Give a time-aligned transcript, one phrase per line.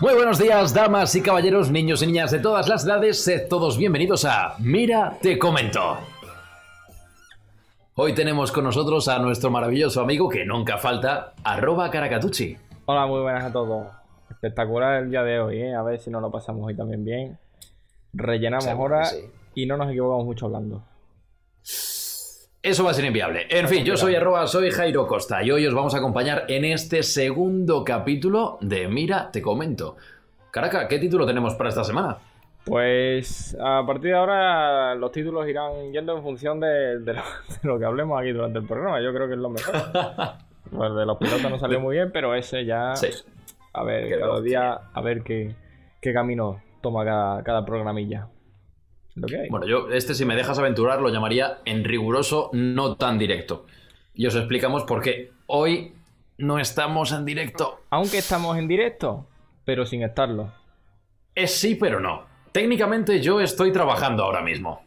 [0.00, 3.76] Muy buenos días, damas y caballeros, niños y niñas de todas las edades, sed todos
[3.76, 5.98] bienvenidos a Mira, te comento.
[7.96, 12.56] Hoy tenemos con nosotros a nuestro maravilloso amigo que nunca falta, arroba caracatucci.
[12.86, 13.88] Hola, muy buenas a todos.
[14.30, 15.74] Espectacular el día de hoy, ¿eh?
[15.74, 17.38] A ver si nos lo pasamos hoy también bien.
[18.14, 19.30] Rellenamos horas sí.
[19.54, 20.82] y no nos equivocamos mucho hablando.
[22.62, 23.46] Eso va a ser inviable.
[23.48, 26.66] En fin, yo soy arroba, soy Jairo Costa y hoy os vamos a acompañar en
[26.66, 29.96] este segundo capítulo de Mira, te comento.
[30.50, 32.18] Caraca, ¿qué título tenemos para esta semana?
[32.66, 37.22] Pues a partir de ahora los títulos irán yendo en función de, de lo,
[37.62, 39.00] de lo que hablemos aquí durante el programa.
[39.00, 39.74] Yo creo que es lo mejor.
[40.70, 42.94] Pues de los pilotos no salió muy bien, pero ese ya.
[42.94, 43.08] Sí.
[43.72, 45.52] A ver, cada día, a ver qué,
[46.00, 48.28] qué camino toma cada, cada programilla.
[49.14, 49.48] Lo que hay.
[49.48, 53.66] Bueno, yo este, si me dejas aventurar, lo llamaría en riguroso no tan directo.
[54.14, 55.32] Y os explicamos por qué.
[55.46, 55.92] Hoy
[56.38, 57.80] no estamos en directo.
[57.90, 59.26] Aunque estamos en directo,
[59.64, 60.52] pero sin estarlo.
[61.34, 62.24] Es sí, pero no.
[62.52, 64.82] Técnicamente yo estoy trabajando ahora mismo.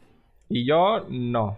[0.49, 1.57] Y yo no.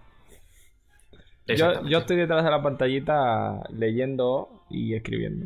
[1.48, 5.46] Yo, estoy detrás de la pantallita leyendo y escribiendo.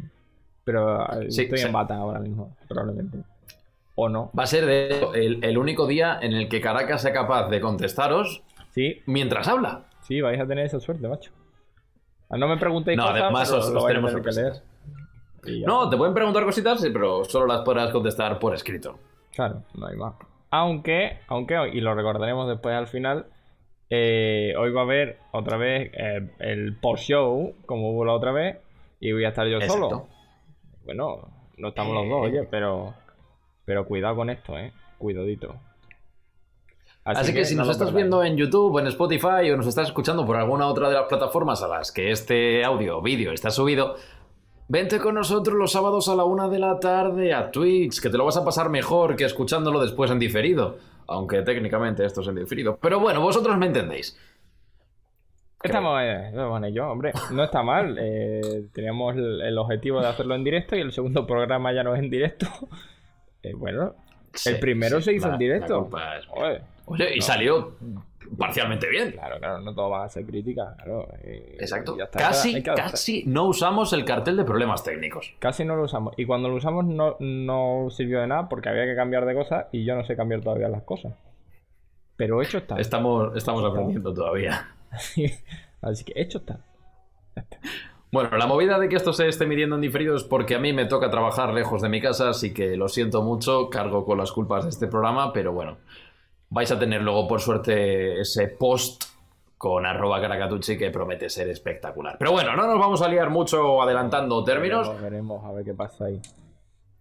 [0.63, 1.65] Pero eh, Sí, estoy sí.
[1.65, 3.19] en bata ahora mismo, probablemente.
[4.01, 4.31] O no.
[4.37, 7.49] Va a ser de hecho, el, el único día en el que Caracas sea capaz
[7.49, 9.85] de contestaros Sí, mientras habla.
[10.01, 11.31] sí, vais a tener esa suerte, macho.
[12.29, 14.53] Ah, No me preguntéis No, cosas, además os- tenemos que leer.
[15.43, 15.65] ya.
[15.67, 18.99] No, te pueden preguntar cositas, sí, pero solo las podrás contestar por escrito.
[19.35, 20.13] Claro, no hay más.
[20.51, 23.25] Aunque, aunque, y lo recordaremos después al final,
[23.89, 28.57] eh, hoy va a haber otra vez eh, el post-show, como hubo la otra vez,
[28.99, 29.85] y voy a estar yo solo.
[29.87, 30.07] Exacto.
[30.85, 32.09] Bueno, no estamos los Eh.
[32.09, 32.93] dos, oye, pero,
[33.69, 34.73] pero cuidado con esto, eh.
[34.97, 35.55] Cuidadito.
[37.03, 40.25] Así, que, si no nos estás viendo en YouTube, en Spotify o nos estás escuchando
[40.25, 43.93] por alguna otra de las plataformas a las que este audio o vídeo está subido,
[44.67, 48.17] vente con nosotros los sábados a la una de la tarde a Twitch, que te
[48.17, 50.79] lo vas a pasar mejor que escuchándolo después en diferido.
[51.05, 52.79] Aunque técnicamente esto es en diferido.
[52.81, 54.17] Pero bueno, vosotros me entendéis.
[55.61, 57.97] Estamos, eh, bueno, yo, hombre, no está mal.
[58.01, 61.93] eh, teníamos el, el objetivo de hacerlo en directo y el segundo programa ya no
[61.93, 62.47] es en directo.
[63.43, 63.95] Eh, bueno,
[64.33, 65.89] Sí, el primero sí, se hizo la- en directo.
[66.31, 67.75] Oye, Oye, y salió
[68.37, 69.11] parcialmente bien.
[69.11, 71.07] claro, claro, no todo va a ser crítica, claro.
[71.23, 71.97] eh, Exacto.
[71.99, 75.33] está, Casi, casi no usamos el cartel de problemas técnicos.
[75.39, 76.13] Casi no lo usamos.
[76.17, 79.65] Y cuando lo usamos no, no sirvió de nada porque había que cambiar de cosas
[79.71, 81.13] y yo no sé cambiar todavía las cosas.
[82.15, 82.77] Pero hecho está.
[82.79, 84.75] Estamos, estamos aprendiendo todavía.
[85.81, 86.59] Así que hecho está.
[88.11, 90.73] Bueno, la movida de que esto se esté midiendo en diferido es porque a mí
[90.73, 94.31] me toca trabajar lejos de mi casa, así que lo siento mucho, cargo con las
[94.31, 95.77] culpas de este programa, pero bueno,
[96.49, 99.03] vais a tener luego por suerte ese post
[99.59, 102.15] con arroba caracatucci que promete ser espectacular.
[102.17, 104.87] Pero bueno, no nos vamos a liar mucho adelantando términos.
[104.87, 106.19] Veremos, veremos a ver qué pasa ahí.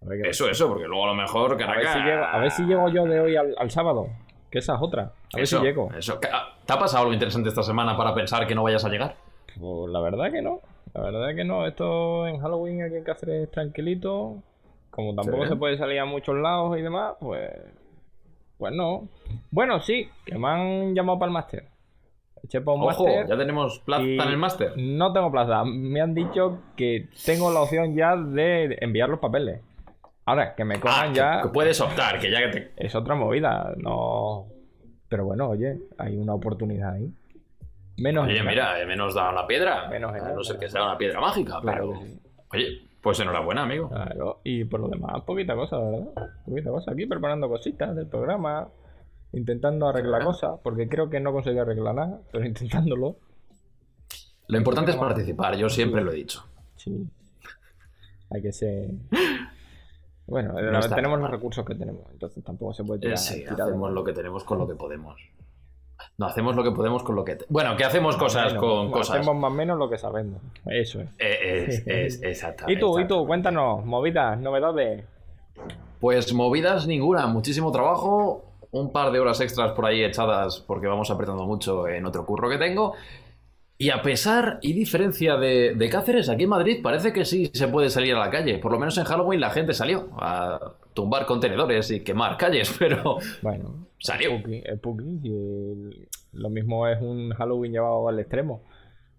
[0.03, 1.93] A ver, qué Eso, eso, porque luego a lo mejor a ver, Caracas...
[1.93, 4.07] si llego, a ver si llego yo de hoy al, al sábado.
[4.51, 5.03] Que esa es otra.
[5.03, 5.89] A ver Eso, si llego.
[5.97, 6.19] eso.
[6.19, 6.27] ¿Te
[6.73, 9.15] ha pasado algo interesante esta semana para pensar que no vayas a llegar?
[9.59, 10.59] Pues la verdad que no.
[10.93, 11.65] La verdad que no.
[11.67, 14.41] Esto en Halloween aquí en Cáceres es tranquilito.
[14.89, 15.49] Como tampoco Sí.
[15.49, 17.51] se puede salir a muchos lados y demás, pues.
[18.57, 19.07] Pues no.
[19.51, 21.65] Bueno, sí, que me han llamado para el máster.
[22.43, 23.27] Eché para un Ojo, máster.
[23.27, 24.73] ya tenemos plaza en el máster.
[24.77, 25.63] No tengo plaza.
[25.65, 29.61] Me han dicho que tengo la opción ya de enviar los papeles.
[30.25, 31.41] Ahora, que me Ah, cojan que- ya.
[31.43, 32.71] que puedes optar, que ya que te...
[32.77, 33.73] Es otra movida.
[33.77, 34.47] No.
[35.09, 37.11] Pero bueno, oye, hay una oportunidad ahí.
[38.01, 38.27] Menos.
[38.27, 39.87] Oye, en- mira, eh, menos da una piedra.
[39.89, 42.05] Menos a no ser que sea una piedra mágica, Claro pero...
[42.05, 42.19] sí.
[42.51, 43.89] Oye, pues enhorabuena, amigo.
[43.89, 46.07] Claro, y por lo demás, poquita cosa, ¿verdad?
[46.45, 46.91] Poquita cosa.
[46.91, 48.67] Aquí preparando cositas del programa,
[49.33, 53.17] intentando arreglar cosas, porque creo que no conseguí arreglar nada, pero intentándolo.
[54.47, 56.43] Lo importante es participar, yo siempre lo he dicho.
[56.75, 57.07] Sí.
[58.31, 58.89] Hay que ser.
[60.25, 61.21] Bueno, No tenemos mal.
[61.21, 63.17] los recursos que tenemos, entonces tampoco se puede Eh, tirar.
[63.17, 65.19] sí, hacemos lo que tenemos con lo que podemos.
[66.17, 67.35] No, hacemos lo que podemos con lo que...
[67.37, 69.17] te- Bueno, que hacemos Más cosas menos, con cosas.
[69.17, 70.41] Hacemos más o menos lo que sabemos.
[70.65, 71.09] Eso es.
[71.19, 73.21] Eh, es, es- exacta- ¿Y tú, y tú?
[73.21, 73.27] exactamente.
[73.27, 75.05] Cuéntanos, movidas, novedades.
[75.99, 81.09] Pues movidas ninguna, muchísimo trabajo, un par de horas extras por ahí echadas porque vamos
[81.11, 82.93] apretando mucho en otro curro que tengo.
[83.77, 87.67] Y a pesar y diferencia de, de Cáceres, aquí en Madrid parece que sí se
[87.69, 88.57] puede salir a la calle.
[88.57, 93.17] Por lo menos en Halloween la gente salió a tumbar contenedores y quemar calles, pero
[93.41, 94.31] Bueno, Salió.
[94.47, 94.63] Y
[95.33, 98.63] el- lo mismo es un Halloween llevado al extremo.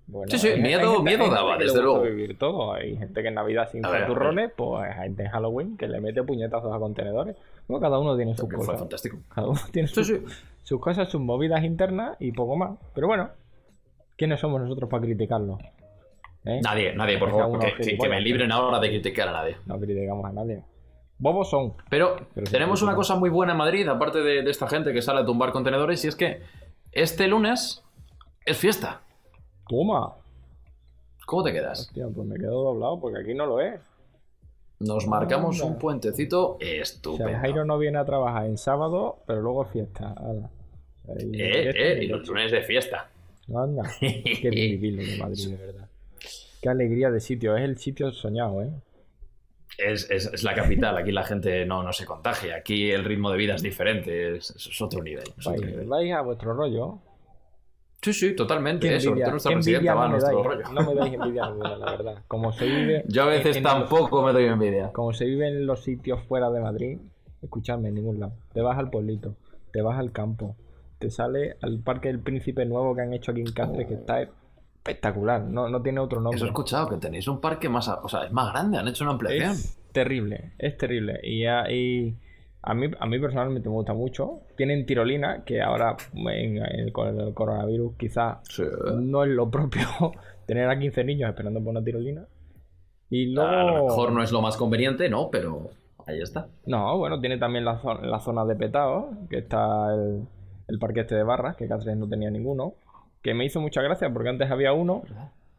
[0.06, 2.00] Bueno, Sí, sí, hay- miedo- daba, desde luego.
[2.02, 2.72] vivir todo.
[2.72, 6.22] Hay gente que en Navidad sin turrones, pues hay gente en Halloween que le mete
[6.24, 7.36] puñetazos a contenedores.
[7.68, 8.80] Bueno, cada uno tiene sus que fue cosas.
[8.80, 9.18] fantástico.
[9.32, 10.20] Cada uno tiene Sí, sus, sí.
[10.64, 12.76] sus cosas, sus movidas internas y poco más.
[12.94, 13.28] Pero bueno,
[14.16, 15.58] ¿quiénes somos nosotros para criticarlo?
[16.44, 16.60] ¿Eh?
[16.62, 19.56] Nadie, nadie, por favor, que, me libren ahora de criticar a nadie.
[19.66, 20.64] No criticamos a nadie.
[21.20, 21.74] Bobos son.
[21.88, 22.96] Pero, Pero sí, tenemos sí, una sí.
[22.96, 26.04] cosa muy buena en Madrid, aparte de, de esta gente que sale a tumbar contenedores,
[26.04, 26.42] y es que
[26.92, 27.82] este lunes
[28.46, 29.02] es fiesta.
[29.68, 30.14] Toma.
[31.26, 31.80] ¿Cómo te quedas?
[31.80, 33.80] Hostia, pues me quedo doblado porque aquí no lo es.
[34.80, 35.72] Nos marcamos Anda.
[35.74, 37.38] un puentecito O sea, estupendo.
[37.38, 40.12] Jairo no viene a trabajar en sábado, pero luego es fiesta.
[40.16, 40.50] Ala.
[41.06, 43.10] Ahí, Eh, fiesta eh, y los lunes de fiesta.
[43.54, 43.82] Anda.
[44.00, 45.88] Qué vivir de Madrid, de verdad.
[46.62, 47.56] Qué alegría de sitio.
[47.56, 48.70] Es el sitio soñado, ¿eh?
[49.78, 53.30] Es, es- es la capital, aquí la gente no, no se contagia, aquí el ritmo
[53.30, 55.24] de vida es diferente, es, es otro nivel.
[55.38, 55.86] es otro Vais, nivel.
[55.88, 56.98] vais a vuestro rollo.
[58.02, 58.88] Sí, sí, totalmente.
[58.88, 60.72] Qué eh, envidia, nuestra presidenta va a nuestro dais, rollo.
[60.72, 62.22] no me dais envidia ninguna, la verdad.
[62.28, 64.90] Como se vive, Yo a veces en- en los- tampoco me doy envidia.
[64.92, 66.98] como se vive en los sitios fuera de Madrid,
[67.42, 68.32] escuchadme, en ningún lado.
[68.54, 69.34] Te vas al pueblito,
[69.72, 70.56] te vas al campo,
[70.98, 74.28] te sale al Parque del Príncipe nuevo que han hecho aquí en Cáceres, que está
[74.84, 75.42] espectacular.
[75.42, 76.36] No, no tiene otro nombre.
[76.36, 77.88] Eso he escuchado, que tenéis un parque más...
[77.88, 79.50] O sea, es más grande, han hecho una ampliación.
[79.50, 81.20] Es terrible, es terrible.
[81.22, 82.16] Y, a- y
[82.62, 84.40] a, mí, a mí personalmente me gusta mucho.
[84.56, 88.62] Tienen tirolina, que ahora en- en- con el coronavirus quizás Sí.
[88.96, 89.86] no es lo propio
[90.46, 92.24] tener a 15 niños esperando por una tirolina.
[93.10, 93.50] Y luego...
[93.50, 95.68] A lo mejor no es lo más conveniente, no, pero
[96.06, 96.48] ahí está.
[96.66, 100.22] No, bueno, tiene también la, zo- la zona de petao, que está el,
[100.68, 102.74] el parque este de barras, que Cáceres no tenía ninguno.
[103.22, 105.02] Que me hizo mucha gracia porque antes había uno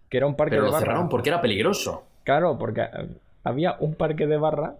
[0.10, 0.88] que era un parque Pero de lo barras.
[0.88, 2.04] cerraron porque era peligroso.
[2.24, 3.08] Claro, porque eh,
[3.44, 4.74] había un parque de barras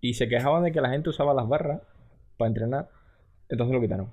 [0.00, 1.80] y se quejaban de que la gente usaba las barras
[2.38, 2.88] para entrenar.
[3.48, 4.08] Entonces lo quitaron.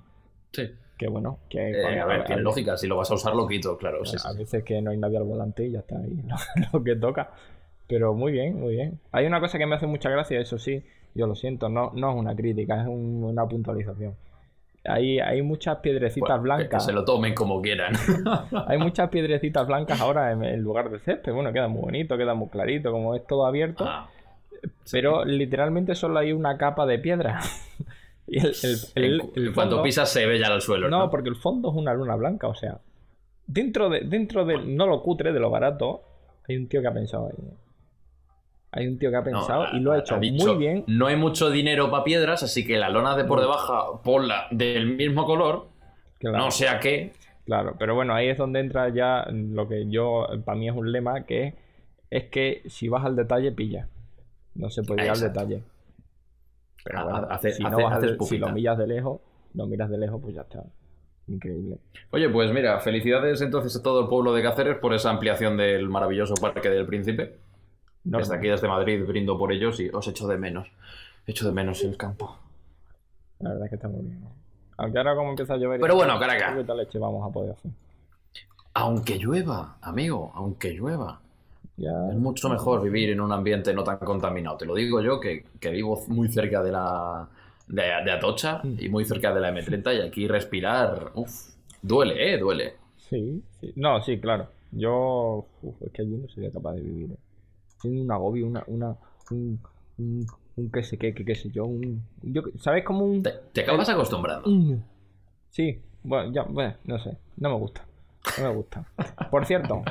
[0.52, 0.70] Sí.
[0.98, 3.78] Que bueno, que Eh, a ver, tiene lógica, si lo vas a usar lo quito,
[3.78, 4.04] claro.
[4.04, 4.38] sí, a sí.
[4.38, 6.36] veces que no hay nadie al volante y ya está ahí lo,
[6.78, 7.30] lo que toca.
[7.86, 8.98] Pero muy bien, muy bien.
[9.12, 10.84] Hay una cosa que me hace mucha gracia, eso sí,
[11.14, 14.14] yo lo siento, no, no es una crítica, es un- una puntualización.
[14.84, 16.82] Hay, hay muchas piedrecitas blancas.
[16.84, 17.92] Que se lo tomen como quieran.
[18.68, 21.32] Hay muchas piedrecitas blancas ahora en, en lugar de césped.
[21.32, 23.84] Bueno, queda muy bonito, queda muy clarito, como es todo abierto.
[23.86, 24.08] Ah,
[24.90, 27.40] Pero literalmente solo hay una capa de piedra.
[28.26, 30.88] y el, el- el- en, el fondo- pisas se ve ya al suelo.
[30.88, 32.78] No, No, porque el fondo es una luna blanca, o sea.
[33.46, 36.02] Dentro de, dentro de, no lo cutre, de lo barato,
[36.48, 37.44] hay un tío que ha pensado ahí.
[38.72, 40.84] Hay un tío que ha No, pensado y lo ha hecho dicho, muy bien.
[40.86, 43.42] No hay mucho dinero para piedras, así que la lona de por No.
[43.42, 45.68] debajo ponla del mismo color,
[46.18, 47.12] Claro, no sea que.
[47.46, 50.92] claro, pero bueno, ahí es donde entra ya lo que yo, para mí es un
[50.92, 51.54] lema, que es,
[52.10, 53.88] es que si vas al detalle, pilla.
[54.54, 55.62] No se puede ir al detalle.
[56.84, 59.20] Pero bueno, hace- si, no hace- al- si lo miras de lejos,
[59.54, 60.62] lo miras de lejos, pues ya está.
[61.26, 61.76] Increíble.
[62.10, 65.88] Oye, pues mira, felicidades entonces a todo el pueblo de Cáceres por esa ampliación del
[65.88, 67.36] maravilloso Parque del Príncipe.
[68.10, 70.68] No, Desde aquí, desde Madrid, brindo por ellos y os echo de menos.
[71.26, 72.36] Echo de menos el campo.
[73.40, 74.20] La verdad es que está muy bien.
[74.78, 75.80] Aunque ahora como empieza a llover...
[75.80, 76.56] Pero bueno, Caracas.
[76.56, 77.70] ¿Qué tal leche vamos a poder hacer?
[78.74, 81.20] Aunque llueva, amigo, aunque llueva.
[81.76, 81.90] Ya...
[82.10, 84.56] Es mucho mejor vivir en un ambiente no tan contaminado.
[84.56, 87.28] Te lo digo yo, que, que vivo muy cerca de la
[87.66, 88.76] de, de Atocha Mm.
[88.78, 91.50] y muy cerca de la M30 y aquí respirar, uff,
[91.82, 92.38] duele, ¿eh?
[92.38, 92.76] Duele.
[92.96, 93.72] Sí, sí.
[93.76, 94.48] No, sí, claro.
[94.72, 95.44] Yo...
[95.62, 97.10] uf, es que allí no sería capaz de vivir.
[97.12, 97.16] ¿eh?
[97.80, 98.64] Tiene un agobio, una...
[98.66, 98.96] una
[99.30, 99.60] un,
[99.98, 100.26] un,
[100.56, 102.02] un qué sé qué, qué, qué sé yo, un...
[102.22, 102.84] Yo, ¿Sabes?
[102.84, 103.22] Como un...
[103.22, 104.48] Te, te acabas acostumbrando.
[104.48, 104.82] un-
[105.50, 107.16] Sí, bueno, ya, bueno, no sé.
[107.36, 107.84] No me gusta.
[108.38, 108.84] No me gusta.
[109.30, 109.82] Por cierto,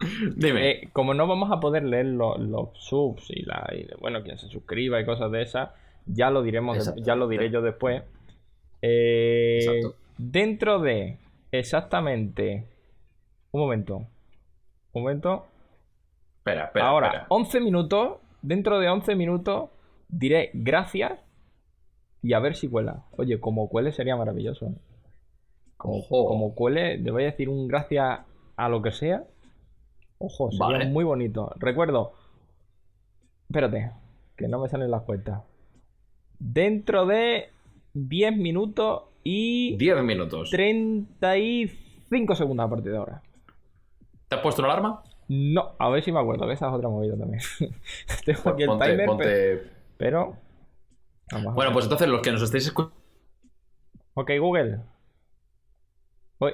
[0.36, 0.70] Dime.
[0.70, 4.38] Eh, como no vamos a poder leer lo- los subs y, la, y, bueno, quien
[4.38, 5.70] se suscriba y cosas de esas,
[6.06, 8.02] ya lo diremos, ya lo diré yo después.
[8.82, 9.82] Eh,
[10.16, 11.18] dentro de
[11.52, 12.66] exactamente
[13.52, 13.96] un momento,
[14.92, 15.46] un momento.
[16.40, 16.86] Espera, espera.
[16.88, 17.26] Ahora, espera.
[17.28, 19.70] 11 minutos, dentro de 11 minutos
[20.08, 21.20] diré gracias
[22.22, 23.04] y a ver si cuela.
[23.16, 24.66] Oye, como cuele sería maravilloso.
[24.66, 24.74] ¿eh?
[25.76, 26.26] Como, Ojo.
[26.26, 28.20] como cuele, te voy a decir un gracias
[28.56, 29.24] a lo que sea.
[30.18, 30.86] Ojo, sería Vale.
[30.86, 31.52] muy bonito.
[31.58, 32.12] Recuerdo.
[33.48, 33.92] Espérate,
[34.36, 35.42] que no me salen las cuentas.
[36.38, 37.48] Dentro de
[37.94, 40.50] 10 minutos y 10 minutos.
[40.50, 43.22] 35 segundos a partir de ahora.
[44.28, 45.02] ¿Te has puesto una alarma?
[45.32, 47.40] No, a ver si me acuerdo, que esa es otra movida también.
[48.24, 50.36] Tengo aquí el Ponte- timer, ponte- pe- pero.
[51.30, 51.72] Vamos a Bueno, ver.
[51.74, 52.96] pues entonces los que nos estéis escuchando.
[54.14, 54.80] Ok, Google.
[56.40, 56.52] Uy,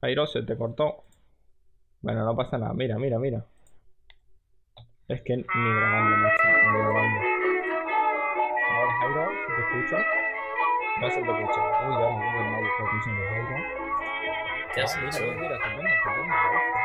[0.00, 1.04] Jairo, se te cortó.
[2.00, 2.72] Bueno, no pasa nada.
[2.74, 3.46] Mira, mira, mira.
[5.06, 6.48] Es que ni grabando, macho.
[6.48, 7.20] Ni grabando.
[8.72, 10.04] Ahora, Jairo, ¿se te escucha?
[11.00, 11.60] No se te escucha.
[11.60, 13.56] Uy, ahora Google no ha buscado quién se Jairo.
[14.74, 15.20] ¿Qué has Ah, hecho?
[15.22, 16.79] mira, mira, estupendo, estupendo.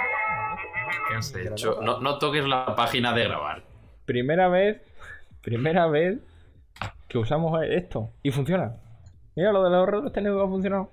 [1.10, 1.80] ¿Qué has hecho?
[1.82, 3.64] No, no toques la página de grabar.
[4.06, 4.82] Primera vez,
[5.42, 6.20] primera vez
[7.08, 8.74] que usamos esto y funciona.
[9.36, 10.90] Mira lo de los errores técnicos ha funcionado.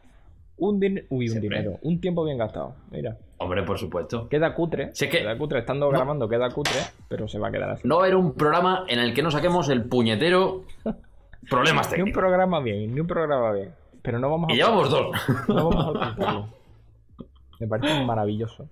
[0.58, 2.74] Un dinero, uy, un dinero, un tiempo bien gastado.
[2.90, 3.16] Mira.
[3.38, 4.28] Hombre, por supuesto.
[4.28, 4.90] Queda cutre.
[4.94, 5.58] Si es que- Queda cutre.
[5.60, 6.74] Estando grabando queda cutre,
[7.08, 7.88] pero se va a quedar así.
[7.88, 10.62] No va a haber un programa en el que no saquemos el puñetero
[11.50, 12.20] problemas Ni un técnicos.
[12.20, 13.72] programa bien, ni un programa bien.
[14.02, 15.16] Pero no vamos a Y llevamos dos.
[15.48, 16.46] No vamos a.
[17.58, 18.68] Me parece maravilloso.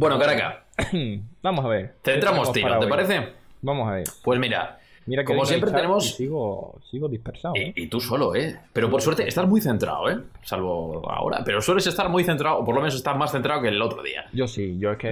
[0.00, 0.64] Bueno, Caraca,
[1.42, 1.94] Vamos a ver.
[2.02, 2.90] ¿qué centramos tiro, ¿te hoy?
[2.90, 3.28] parece?
[3.60, 4.04] Vamos a ver.
[4.24, 7.54] Pues mira, Mira que Como siempre tenemos- Sigo, sigo dispersado.
[7.56, 7.72] ¿eh?
[7.76, 8.60] y, y tú solo, ¿eh?
[8.72, 10.18] Pero por suerte estás muy centrado, ¿eh?
[10.42, 11.42] Salvo ahora.
[11.44, 14.02] Pero sueles estar muy centrado, o por lo menos estás más centrado que el otro
[14.02, 14.24] día.
[14.32, 15.10] Yo sí, yo es que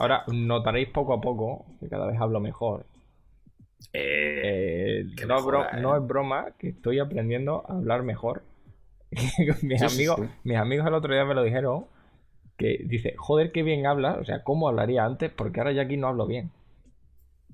[0.00, 2.84] ahora, notaréis poco a poco que cada vez hablo mejor.
[3.92, 8.42] Eh, Eh, no, es bro- mejora, no es broma que estoy aprendiendo a hablar mejor.
[9.62, 10.28] mis, sí, amigos, sí.
[10.44, 11.86] mis amigos el otro día me lo dijeron.
[12.58, 14.18] Que dice, joder, qué bien hablas.
[14.18, 15.30] O sea, ¿cómo hablaría antes?
[15.30, 16.50] Porque ahora ya aquí no hablo bien.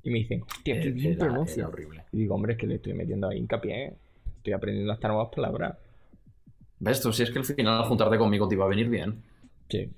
[0.02, 1.68] Y me dicen, hostia, qué eh, bien era- pronuncia.
[1.68, 2.02] horrible.
[2.12, 3.92] Y digo, hombre, es que le estoy metiendo ahí hincapié.
[4.38, 5.76] Estoy aprendiendo hasta nuevas palabras.
[6.80, 7.12] ¿Ves tú?
[7.12, 9.22] Si es que al final juntarte conmigo te iba a venir bien.
[9.68, 9.88] Sí.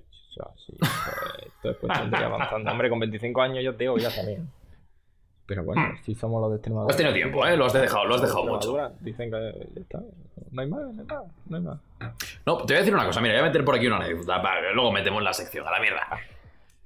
[0.00, 2.70] O sea, sí, eh, Esto es cuestión de ir avanzando.
[2.70, 4.48] Hombre, con 25 años yo te digo, ya también.
[5.46, 6.90] Pero bueno, si somos los de Extremadura.
[6.90, 7.56] Has tenido tiempo, ¿eh?
[7.56, 8.76] Lo has dejado, lo has dejado mucho.
[9.00, 10.02] Dicen que ya está.
[10.50, 11.78] No hay más, no hay más, no hay más.
[12.46, 13.20] No, te voy a decir una cosa.
[13.20, 14.40] Mira, voy a meter por aquí una anécdota.
[14.74, 16.08] luego metemos la sección a la mierda.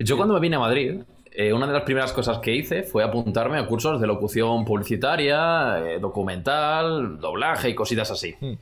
[0.01, 3.05] Yo cuando me vine a Madrid, eh, una de las primeras cosas que hice fue
[3.05, 8.35] apuntarme a cursos de locución publicitaria, eh, documental, doblaje y cositas así.
[8.41, 8.55] Hmm.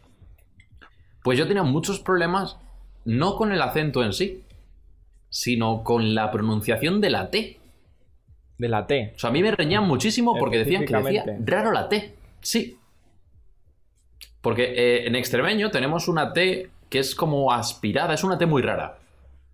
[1.22, 2.58] Pues yo tenía muchos problemas,
[3.04, 4.44] no con el acento en sí,
[5.30, 7.60] sino con la pronunciación de la T.
[8.58, 9.12] De la T.
[9.14, 12.14] O sea, a mí me reñían muchísimo porque decían que decía raro la T.
[12.40, 12.78] Sí.
[14.40, 18.62] Porque eh, en extremeño tenemos una T que es como aspirada, es una T muy
[18.62, 18.98] rara.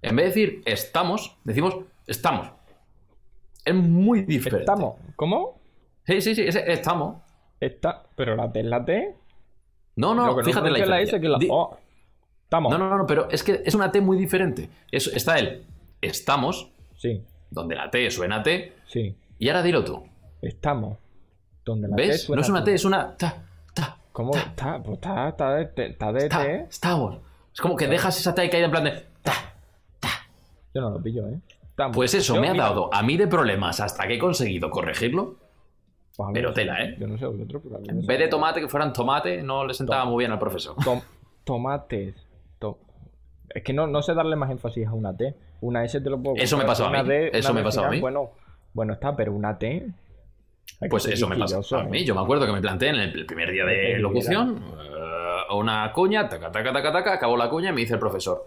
[0.03, 2.51] En vez de decir estamos, decimos estamos.
[3.65, 4.63] Es muy diferente.
[4.65, 4.97] Estamos.
[5.17, 5.61] ¿Cómo?
[6.05, 7.23] Sí, sí, sí, ese estamos.
[7.61, 8.05] Está.
[8.17, 9.15] Pero la T es la T.
[9.97, 11.01] No, no, fíjate no la es la.
[11.01, 11.27] S que.
[11.27, 12.71] Estamos.
[12.71, 14.69] No, no, no, no, pero es que es una T muy diferente.
[14.91, 15.65] Es- está el
[16.01, 19.15] estamos, Sí, donde la T suena T, sí.
[19.39, 20.03] y ahora dilo tú.
[20.41, 20.99] Estamos.
[21.65, 22.23] Donde la T ¿Ves?
[22.25, 22.71] suena No es una T.
[22.71, 23.43] T, es una ta,
[23.75, 24.35] ta, ¿Cómo?
[24.35, 26.67] Está, pues está, está de, T- está de ta, T.
[26.69, 27.19] estamos.
[27.53, 29.33] Es como que dejas esa T caída en plan de ta.
[30.75, 31.39] Yo no lo pillo, ¿eh?
[31.71, 31.95] Estamos.
[31.95, 34.71] Pues eso Yo, me ha mira, dado a mí de problemas hasta que he conseguido
[34.71, 35.37] corregirlo.
[36.17, 36.97] pues pero tela, ¿eh?
[36.99, 40.05] Yo no sé vosotros, pero En vez de tomate, que fueran tomate, no le sentaba
[40.05, 40.75] muy bien al profesor.
[40.85, 41.01] Tom-
[41.45, 42.15] tomates.
[43.51, 45.35] Es que no, no sé darle más énfasis a una T.
[45.61, 47.85] Una S te lo puedo Eso me pasó a una mí, D, eso me pasó
[47.85, 48.01] a mí.
[48.01, 48.31] Bueno,
[48.73, 49.89] bueno está, pero una T.
[50.89, 51.99] Pues eso me pasó a mí.
[51.99, 52.05] ¿eh?
[52.05, 56.29] Yo me acuerdo que me planteé en el primer día de locución eh, una cuña,
[56.29, 58.47] taca, taca, taca, taca, acabó la cuña y me dice el profesor,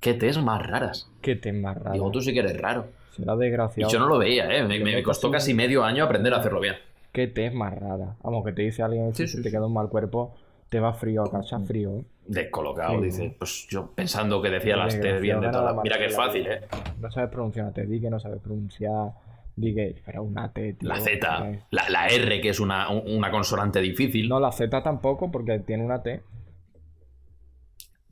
[0.00, 1.10] ¿qué T's más raras?
[1.20, 1.92] Qué T más raro.
[1.92, 2.86] Digo, tú sí que eres raro.
[3.14, 3.92] Será Y desgraciado.
[3.92, 4.64] yo no lo veía, ¿eh?
[4.64, 6.76] Me, me- costó casi medio año aprender a hacerlo bien.
[7.12, 8.16] Qué T es más rara.
[8.22, 9.54] Vamos, que te dice alguien Sí, si sí, te sí.
[9.56, 10.34] queda un mal cuerpo,
[10.70, 11.98] te va frío a casa, frío.
[11.98, 12.04] ¿eh?
[12.26, 13.04] Descolocado, Sí.
[13.04, 13.36] dice.
[13.38, 15.76] Pues yo pensando que decía las T bien de todas.
[15.76, 16.60] la Mira que es fácil, ¿eh?
[17.00, 19.10] No sabes pronunciar una T, di que no sabes pronunciar.
[19.56, 20.00] Di que.
[20.06, 20.88] Pero una T, tío.
[20.88, 24.28] La Z, la, la R, que es una, un- una consonante difícil.
[24.28, 26.22] No, la Z tampoco, porque tiene una T.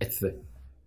[0.00, 0.36] Es C.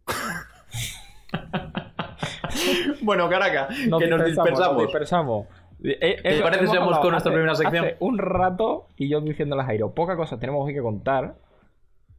[3.01, 5.47] bueno, Caraca, Nos que nos dispersamos, nos dispersamos.
[5.83, 7.85] Eh, eh, eso, parece hablado con nuestra hace- primera sección?
[7.85, 11.35] hace un rato y yo diciéndole a Jairo, poca cosa tenemos hoy que contar.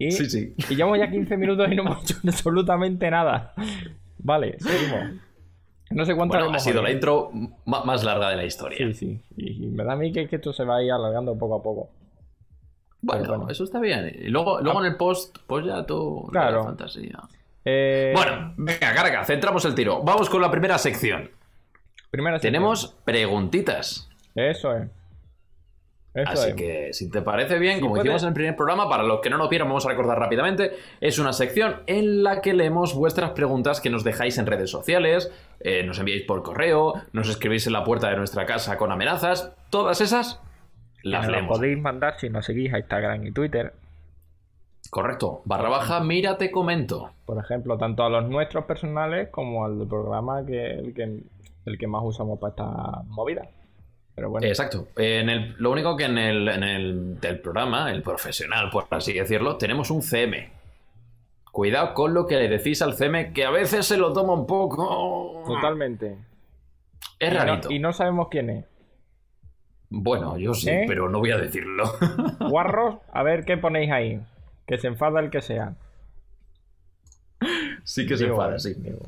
[0.07, 0.55] Y, Sí, sí.
[0.71, 3.55] y llevamos ya 15 minutos y no hemos hecho absolutamente nada.
[4.19, 5.21] Vale, seguimos.
[5.91, 7.31] No sé cuánto Bueno, ha sido la intro
[7.67, 8.79] más larga de la historia.
[8.79, 9.21] Sí, sí.
[9.37, 11.57] Y, y me da a mí que, que esto se va a ir alargando poco
[11.57, 11.91] a poco.
[13.03, 13.49] Bueno, bueno.
[13.51, 14.11] eso está bien.
[14.23, 16.29] Y luego, luego en el post, pues ya tú.
[16.33, 16.59] Claro.
[16.59, 17.19] la fantasía.
[17.65, 20.03] Eh, Bueno, venga, Caraca, centramos el tiro.
[20.03, 21.31] Vamos con la primera sección.
[22.11, 22.53] primera sección.
[22.53, 24.09] Tenemos preguntitas.
[24.35, 24.89] Eso es.
[26.15, 26.55] Eso Así es.
[26.57, 29.31] que, si te parece bien, como puede- hicimos en el primer programa, para los que
[29.31, 30.73] no lo vieron, vamos a recordar rápidamente.
[31.01, 35.33] Es una sección en la que leemos vuestras preguntas que nos dejáis en redes sociales,
[35.61, 39.53] eh, nos enviáis por correo, nos escribís en la puerta de nuestra casa con amenazas.
[39.71, 40.39] Todas esas
[41.03, 41.57] las leemos.
[41.57, 43.73] podéis mandar si nos seguís a Instagram y Twitter.
[44.91, 45.41] Correcto.
[45.47, 47.13] Barra baja, mira, te comento.
[47.25, 51.21] Por ejemplo, tanto a los nuestros personales como al del programa que el que,
[51.65, 53.49] el que más usamos para esta movida.
[54.15, 54.89] Pero bueno, Exacto.
[54.97, 59.13] En el, lo único que en el, en el del programa, el profesional, por así
[59.13, 60.51] decirlo, tenemos un CM.
[61.51, 64.47] Cuidado con lo que le decís al CM, que a veces se lo toma un
[64.47, 65.43] poco.
[65.47, 66.17] totalmente.
[67.19, 67.71] Es Y no- rarito.
[67.71, 68.65] y no sabemos quién es.
[69.95, 70.85] Bueno, yo sí, ¿Eh?
[70.87, 71.85] pero no voy a decirlo.
[72.51, 74.21] Guarros, a ver qué ponéis ahí.
[74.67, 75.75] Que se enfada el que sea.
[77.85, 78.75] sí que se enfada, eh, sí.
[78.77, 79.01] digo.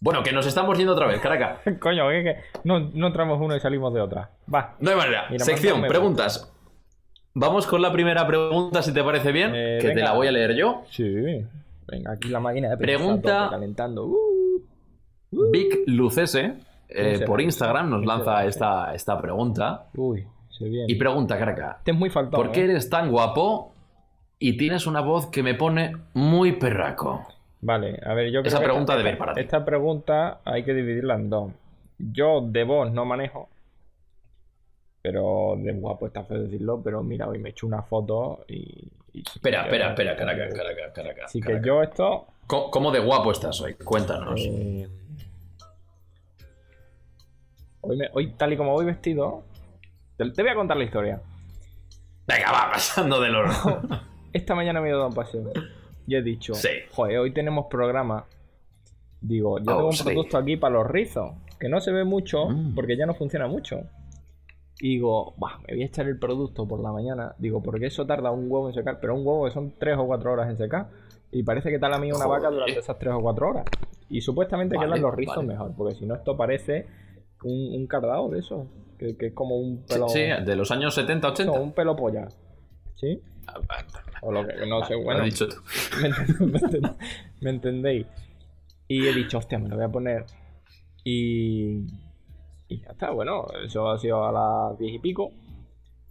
[0.00, 1.60] Bueno, que nos estamos yendo otra vez, caraca.
[1.78, 4.30] Coño, es que no, no entramos uno y salimos de otra.
[4.52, 4.76] Va.
[4.80, 5.26] No hay manera.
[5.30, 6.50] Mira, Sección, preguntas.
[7.34, 10.32] Vamos con la primera pregunta, si te parece bien, Eh, que te la voy a
[10.32, 10.82] leer yo.
[10.90, 11.44] Sí.
[11.86, 13.48] Venga, aquí la máquina de Pregunta...
[13.50, 14.06] calentando.
[14.06, 14.62] Uh,
[15.32, 15.50] uh.
[15.50, 16.54] Big Lucese
[16.88, 19.86] eh, por Instagram nos lanza esta, esta pregunta.
[19.94, 20.86] Uy, se viene.
[20.88, 21.76] Y pregunta, Caraca.
[21.78, 22.40] Este es muy faltón.
[22.40, 22.64] ¿Por qué ¿eh?
[22.64, 23.74] eres tan guapo
[24.38, 27.26] y tienes una voz que me pone muy perraco?
[27.62, 29.40] Vale, a ver, yo creo Esa que pregunta esta, debe ir para ti.
[29.40, 31.52] Esta pregunta hay que dividirla en dos.
[31.98, 33.48] Yo de voz no manejo.
[35.02, 38.88] Pero de guapo está feo decirlo, pero mira, hoy me he hecho una foto y...
[39.12, 41.24] y- Espera, espera, espera, Caraca, Caraca, Caraca.
[41.26, 42.26] Así que yo esto...
[42.46, 43.74] ¿Cómo, cómo de guapo estás hoy?
[43.74, 44.40] Cuéntanos.
[44.44, 44.88] eh,
[47.82, 49.42] hoy, me- hoy, tal y como voy vestido...
[50.16, 51.20] Te, te voy a contar la historia.
[52.26, 53.54] Venga, va, pasando de los...
[54.32, 55.50] Esta mañana me he dado un paseo
[56.10, 56.68] y he dicho, Sí.
[56.92, 58.24] joder, hoy tenemos programa.
[59.20, 60.02] Digo, yo Oh, tengo un sí.
[60.04, 62.74] producto aquí para los rizos, que no se ve mucho Mm.
[62.74, 63.80] porque ya no funciona mucho.
[64.80, 67.34] Y digo, bah, me voy a echar el producto por la mañana.
[67.38, 70.06] Digo, porque eso tarda un huevo en secar, pero un huevo que son 3 o
[70.06, 70.88] 4 horas en secar.
[71.30, 72.40] Y parece que tal a mí una Joder.
[72.42, 73.64] vaca durante esas 3 o 4 horas.
[74.08, 75.48] Y supuestamente Vale, quedan los rizos vale.
[75.48, 76.86] mejor, porque si no esto parece
[77.44, 78.66] un, un cardado de eso,
[78.98, 80.08] que, que es como un Sí, pelo...
[80.08, 81.52] sí, de los años 70, 80.
[81.56, 82.26] no, un pelo polla.
[82.96, 83.20] ¿Sí?
[84.22, 85.20] O lo que no sé, bueno.
[85.20, 85.56] has dicho tú.
[86.02, 86.96] ¿Me, ent- me ent-
[87.40, 88.06] me entendéis?
[88.88, 90.24] Y he dicho, hostia, me lo voy a poner.
[91.04, 91.86] Y.
[92.68, 94.30] Y ya está, bueno, eso ha sido a
[94.70, 95.32] las diez y pico.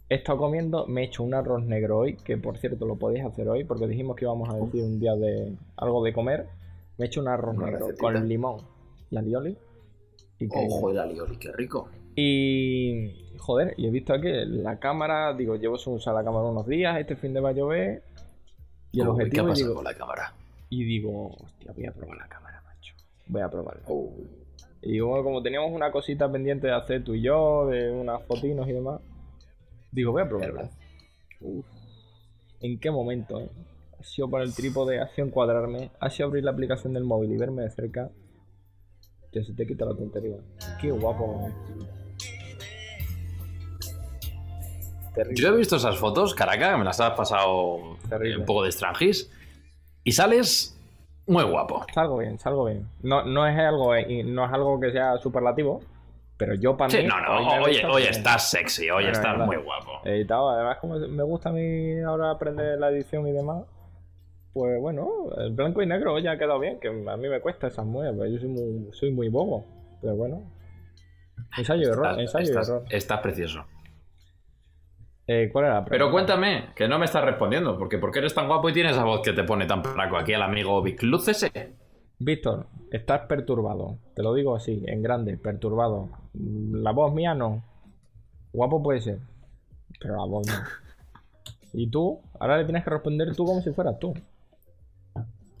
[0.08, 3.24] He estado comiendo, me he hecho un arroz negro hoy, que por cierto lo podéis
[3.24, 6.48] hacer hoy, porque dijimos que íbamos a decir un día de algo de comer.
[6.98, 8.02] Me he hecho un arroz Una negro recetita.
[8.12, 8.56] con limón
[9.10, 9.56] y alioli.
[10.38, 11.88] Y, que- Ojo, el alioli, qué rico.
[12.16, 16.66] y joder, y he visto aquí la cámara, digo, llevo sin usar la cámara unos
[16.66, 18.02] días, este fin de va a llover.
[18.92, 20.32] Y el Uy, ¿Qué objetivo ha digo, con la cámara?
[20.68, 22.94] y digo, hostia, voy a probar la cámara, macho.
[23.26, 23.82] Voy a probarla.
[23.88, 24.28] Uy.
[24.82, 28.68] Y digo, como teníamos una cosita pendiente de hacer tú y yo, de unas fotinos
[28.68, 29.00] y demás,
[29.92, 30.70] digo, voy a probarla.
[31.40, 31.66] Uf.
[32.60, 33.40] ¿En qué momento?
[33.40, 33.48] eh?
[33.98, 37.32] Ha sido por el trípode, ha sido encuadrarme, ha sido abrir la aplicación del móvil
[37.32, 38.10] y verme de cerca.
[39.32, 40.36] Que se te quita la tontería.
[40.80, 41.46] Qué guapo.
[41.48, 41.99] eh.
[45.14, 45.42] Terrible.
[45.42, 48.38] Yo he visto esas fotos, Caraca, me las has pasado Terrible.
[48.38, 49.30] un poco de extranjis.
[50.04, 50.76] Y sales
[51.26, 51.84] muy guapo.
[51.94, 52.88] Salgo bien, salgo bien.
[53.02, 55.80] No, no es algo eh, no es algo que sea superlativo,
[56.36, 57.04] pero yo para Sí, mí.
[57.06, 59.46] no, no, oye, oye, estás sexy, hoy Bueno, estás verdad.
[59.46, 60.00] muy guapo.
[60.04, 60.48] editado.
[60.50, 63.64] Además, como me gusta a mí ahora aprender la edición y demás,
[64.52, 65.06] pues bueno,
[65.38, 68.16] el blanco y negro ya ha quedado bien, que a mí me cuesta esas muevas,
[68.16, 69.64] pues yo soy muy, soy muy bobo.
[70.00, 70.42] Pero bueno,
[71.56, 72.84] ensayo y error, ensayo y error.
[72.88, 73.64] estás precioso.
[75.32, 75.90] Eh, ¿Cuál era la pregunta?
[75.92, 78.92] Pero cuéntame, que no me estás respondiendo, porque ¿por qué eres tan guapo y tienes
[78.92, 81.76] esa voz que te pone tan placo aquí al amigo Vic Lucese?
[82.18, 83.98] Víctor, estás perturbado.
[84.16, 86.08] Te lo digo así, en grande, perturbado.
[86.34, 87.62] La voz mía no.
[88.52, 89.20] Guapo puede ser,
[90.00, 90.54] pero la voz no.
[91.74, 94.12] Y tú, ahora le tienes que responder tú como si fueras tú.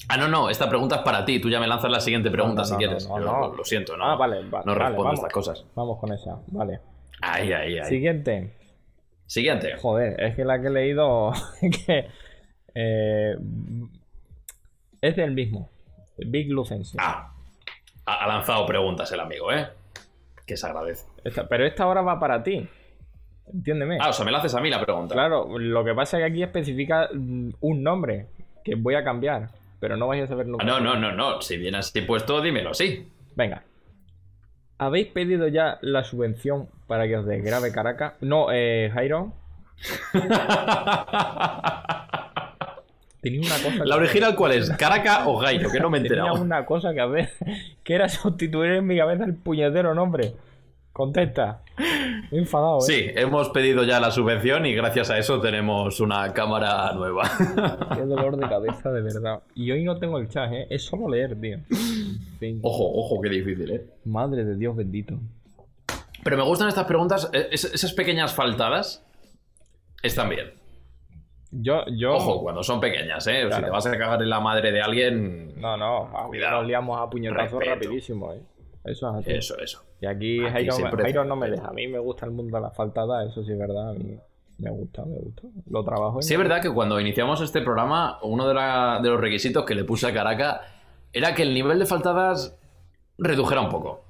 [0.08, 1.40] Ah, no, no, esta pregunta es para ti.
[1.40, 3.08] Tú ya me lanzas la siguiente pregunta no, si no, quieres.
[3.08, 3.18] no.
[3.20, 4.04] Lo, lo siento, ¿no?
[4.04, 4.64] Ah, vale, vale.
[4.66, 5.20] No vale, respondo vamos.
[5.20, 5.64] estas cosas.
[5.76, 6.80] Vamos con esa, vale.
[7.22, 7.84] Ay, ay, ay.
[7.84, 8.58] Siguiente.
[9.30, 9.76] Siguiente.
[9.76, 11.30] Joder, es que la que he leído
[11.86, 12.08] que
[12.74, 13.36] eh,
[15.00, 15.70] es del mismo.
[16.18, 16.96] Big Lucense.
[17.00, 17.32] Ah,
[18.06, 19.68] ha lanzado preguntas el amigo, ¿eh?
[20.44, 21.06] Que se agradece.
[21.22, 22.68] Esta- pero esta hora va para ti.
[23.54, 23.98] Entiéndeme.
[24.00, 25.14] Ah, o sea, me la haces a mí la pregunta.
[25.14, 28.26] Claro, lo que pasa es que aquí especifica mm, un nombre
[28.64, 30.64] que voy a cambiar, pero no vais a saber nunca.
[30.64, 31.40] Ah, no, no, no, no.
[31.40, 33.08] Si viene así puesto, dímelo, sí.
[33.36, 33.62] Venga.
[34.80, 38.14] ¿Habéis pedido ya la subvención para que os desgrabe Caracas?
[38.22, 39.34] No, eh, Jairo.
[43.20, 43.84] Tenía una cosa.
[43.84, 44.70] ¿La original cuál es?
[44.78, 45.70] ¿Caraca o Gairo?
[45.70, 46.42] Que no me he Tenía enterado.
[46.42, 47.28] una cosa que hacer,
[47.84, 50.32] que era sustituir en mi cabeza el puñetero nombre.
[50.94, 51.60] Contesta.
[52.32, 52.82] Enfadado, ¿eh?
[52.82, 57.22] Sí, hemos pedido ya la subvención y gracias a eso tenemos una cámara nueva.
[57.96, 59.40] Qué dolor de cabeza, de verdad.
[59.54, 60.66] Y hoy no tengo el chat, ¿eh?
[60.70, 61.58] Es solo leer, tío.
[62.38, 62.58] Sí.
[62.62, 63.84] ojo, ojo, qué difícil, ¿eh?
[64.04, 65.18] Madre de Dios bendito.
[66.22, 69.04] Pero me gustan estas preguntas, eh, es- esas pequeñas faltadas
[70.02, 70.52] están bien.
[71.50, 72.14] Yo, yo.
[72.14, 73.48] Ojo, cuando son pequeñas, ¿eh?
[73.50, 75.60] Si te vas a cagar en la madre de alguien...
[75.60, 76.16] No, no.
[76.16, 76.58] a- Cuidado.
[76.58, 78.40] Nos liamos a puñetazos rapidísimo, ¿eh?
[78.84, 79.32] Eso es así.
[79.32, 79.84] Eso, eso.
[80.00, 81.68] Y aquí, Aquí siempre- Jairo no me deja.
[81.68, 83.90] A mí me gusta el mundo de la faltada, eso sí es verdad.
[83.90, 84.16] A mí
[84.58, 85.42] me gusta, me gusta.
[85.68, 86.22] Lo trabajo.
[86.22, 89.74] Sí, es verdad que cuando iniciamos este programa, uno de, la- de los requisitos que
[89.74, 90.62] le puse a Caraca
[91.12, 92.56] era que el nivel de faltadas
[93.18, 94.02] redujera un poco.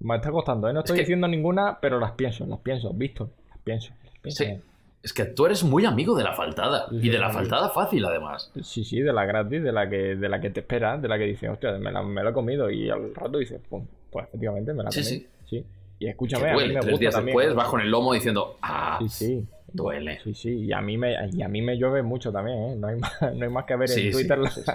[0.00, 0.72] Me está costando, ¿eh?
[0.72, 3.30] No estoy que- diciendo ninguna, pero las pienso, las pienso, visto.
[3.48, 3.92] Las pienso.
[4.04, 4.44] las pienso.
[4.44, 4.60] Sí.
[5.02, 6.86] Es que tú eres muy amigo de la faltada.
[6.90, 7.34] Y de la Sí.
[7.36, 8.52] faltada fácil, además.
[8.62, 11.16] Sí, sí, de la gratis, de la que, de la que te esperas, de la
[11.16, 14.26] que dices, hostia, me, la- me lo he comido y al rato dices, pues, pues
[14.28, 15.26] efectivamente me la Sí, comí.
[15.48, 15.64] Sí.
[16.00, 16.74] Y escúchame, Que a mí duele.
[16.74, 17.36] me Tres gusta días también.
[17.36, 19.46] después vas con el lomo diciendo, ah, Sí, sí.
[19.72, 20.18] duele.
[20.22, 22.76] Sí, sí, y a mí me, y a mí me llueve mucho también, ¿eh?
[22.76, 24.38] No hay más, no hay más que ver Sí, en sí, Twitter.
[24.38, 24.72] la- sí, sí.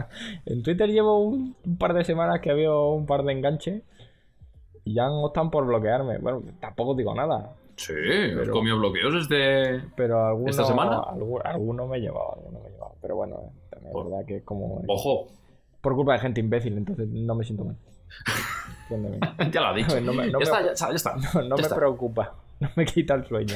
[0.47, 3.83] En Twitter llevo un, un par de semanas que había un par de enganches
[4.85, 6.17] y ya no están por bloquearme.
[6.19, 7.93] Bueno, tampoco digo nada, Sí,
[8.41, 9.81] has comido bloqueos este...
[9.97, 10.97] pero algunos, ¿Esta semana?
[11.01, 12.93] algu- alguno me llevaba, alguno me llevaba.
[13.01, 14.81] Pero bueno, eh, también es verdad que como...
[14.88, 15.27] Ojo,
[15.81, 17.75] Por culpa de gente imbécil, entonces no me siento mal.
[19.51, 19.99] Ya lo ha dicho.
[20.01, 21.15] No me- no ya, me- está, ya está, ya está.
[21.15, 21.75] No, no Ya me está.
[21.75, 23.55] preocupa, no me quita el sueño.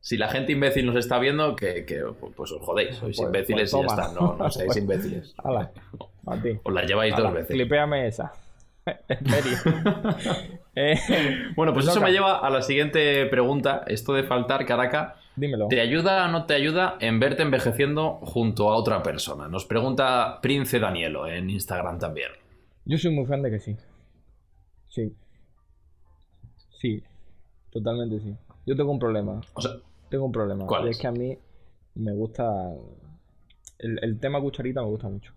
[0.00, 2.02] Si la gente imbécil nos está viendo, que, que,
[2.36, 5.34] pues os jodéis, sois Pues- imbéciles pues y ya está, no, no seáis Pues- imbéciles.
[5.44, 6.58] A ti.
[6.62, 7.48] Os la lleváis dos veces.
[7.50, 8.32] Clipéame esa.
[9.08, 9.58] en serio.
[10.74, 10.96] Eh,
[11.54, 13.84] Bueno, pues eso me lleva a la siguiente pregunta.
[13.86, 15.68] Esto de faltar, Caraca, Dímelo.
[15.68, 19.48] ¿te ayuda o no te ayuda en verte envejeciendo junto a otra persona?
[19.48, 22.30] Nos pregunta Prince Danielo en Instagram también.
[22.86, 23.76] Yo soy muy fan de que sí.
[24.88, 25.14] Sí.
[26.80, 27.02] Sí.
[27.70, 28.34] Totalmente sí.
[28.64, 29.42] Yo tengo un problema.
[29.52, 29.72] O sea,
[30.08, 30.66] Tengo un problema.
[30.66, 30.96] ¿Cuál y es?
[30.96, 31.36] es que a mí
[31.96, 32.50] me gusta.
[33.78, 35.34] El, el tema cucharita me gusta mucho.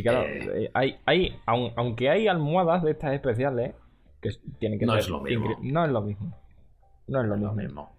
[0.00, 0.64] Y claro, Eh.
[0.64, 3.74] eh, hay, hay, aun- aunque hay almohadas de estas especiales,
[4.22, 5.56] que tienen que No ser es lo mismo.
[5.60, 6.32] No es lo mismo.
[7.06, 7.52] No es lo mismo.
[7.54, 7.90] mismo.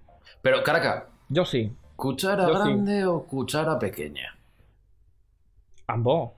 [0.42, 1.72] Pero, Caraca, Yo sí.
[1.96, 2.60] ¿cuchara Yo sí.
[2.60, 4.36] grande o cuchara pequeña?
[5.88, 6.32] Ambos.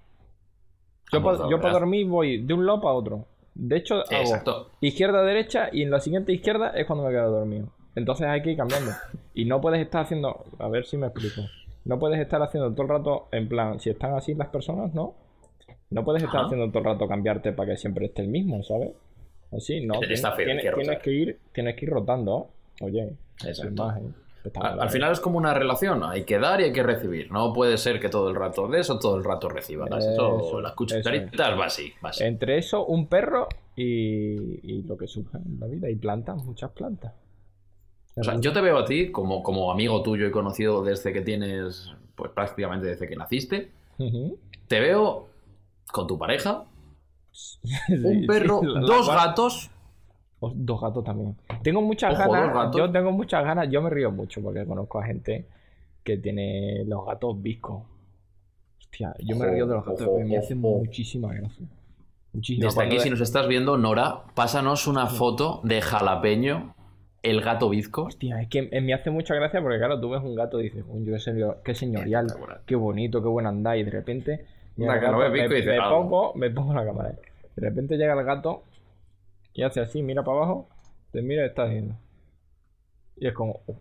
[1.12, 3.26] Yo Ambos, para dormir voy de un lado para otro.
[3.56, 4.72] De hecho, hago Exacto.
[4.82, 7.70] izquierda derecha y en la siguiente izquierda es cuando me quedo dormido.
[7.96, 8.92] Entonces hay que ir cambiando.
[9.34, 11.42] Y no puedes estar haciendo, a ver si me explico.
[11.86, 15.14] No puedes estar haciendo todo el rato, en plan, si están así las personas, ¿no?
[15.94, 16.46] No puedes estar Ajá.
[16.48, 18.90] haciendo todo el rato cambiarte para que siempre esté el mismo, ¿sabes?
[19.52, 20.02] Así, no.
[20.02, 22.50] Está tienes, que ir, tienes que ir rotando.
[22.82, 23.14] Oye,
[23.46, 23.86] Exacto.
[23.86, 24.04] más, ¿eh?
[24.56, 27.32] Al, final es como una relación, hay que dar y hay que recibir.
[27.32, 29.90] No puede ser que todo el rato des o todo el rato recibas.
[29.90, 32.26] Eso, las cucharitas va así, va así.
[32.26, 35.90] Entre eso, un perro y, y lo que surja en la vida.
[35.90, 37.14] Y plantas, muchas plantas.
[38.16, 41.22] O sea, yo te veo a ti como, como amigo tuyo y conocido desde que
[41.22, 43.72] tienes, pues prácticamente desde que naciste.
[44.68, 45.30] Te veo
[45.92, 46.64] con tu pareja,
[47.90, 49.70] un perro, sí, la- la dos gatos.
[50.56, 51.38] Dos gatos también.
[51.64, 52.76] Tengo muchas Ojo, ganas.
[52.76, 53.70] Yo tengo muchas ganas.
[53.70, 55.48] Yo me río mucho porque conozco a gente
[56.04, 57.84] que tiene los gatos viscos.
[58.80, 60.02] Hostia, yo me río de los gatos.
[60.06, 61.66] ojo, me hacen muchísima gracia.
[62.34, 62.66] Muchísima.
[62.68, 66.76] Desde aquí, de- si nos estás viendo, Nora, pásanos una foto de jalapeño,
[67.22, 68.04] el gato bizco.
[68.04, 70.84] Hostia, es que me hace mucha gracia porque, claro, tú ves un gato y dices,
[70.90, 72.28] "Uy, qué, señor- qué señorial,
[72.66, 73.78] qué bonito, qué buen andar.
[73.78, 75.18] Y de repente, llega gato,
[75.66, 77.10] me, pongo, me pongo la cámara.
[77.56, 78.64] De repente llega el gato
[79.54, 80.70] y hace así, mira para abajo,
[81.12, 81.96] te mira y está haciendo.
[83.18, 83.78] Y es como, "Uf".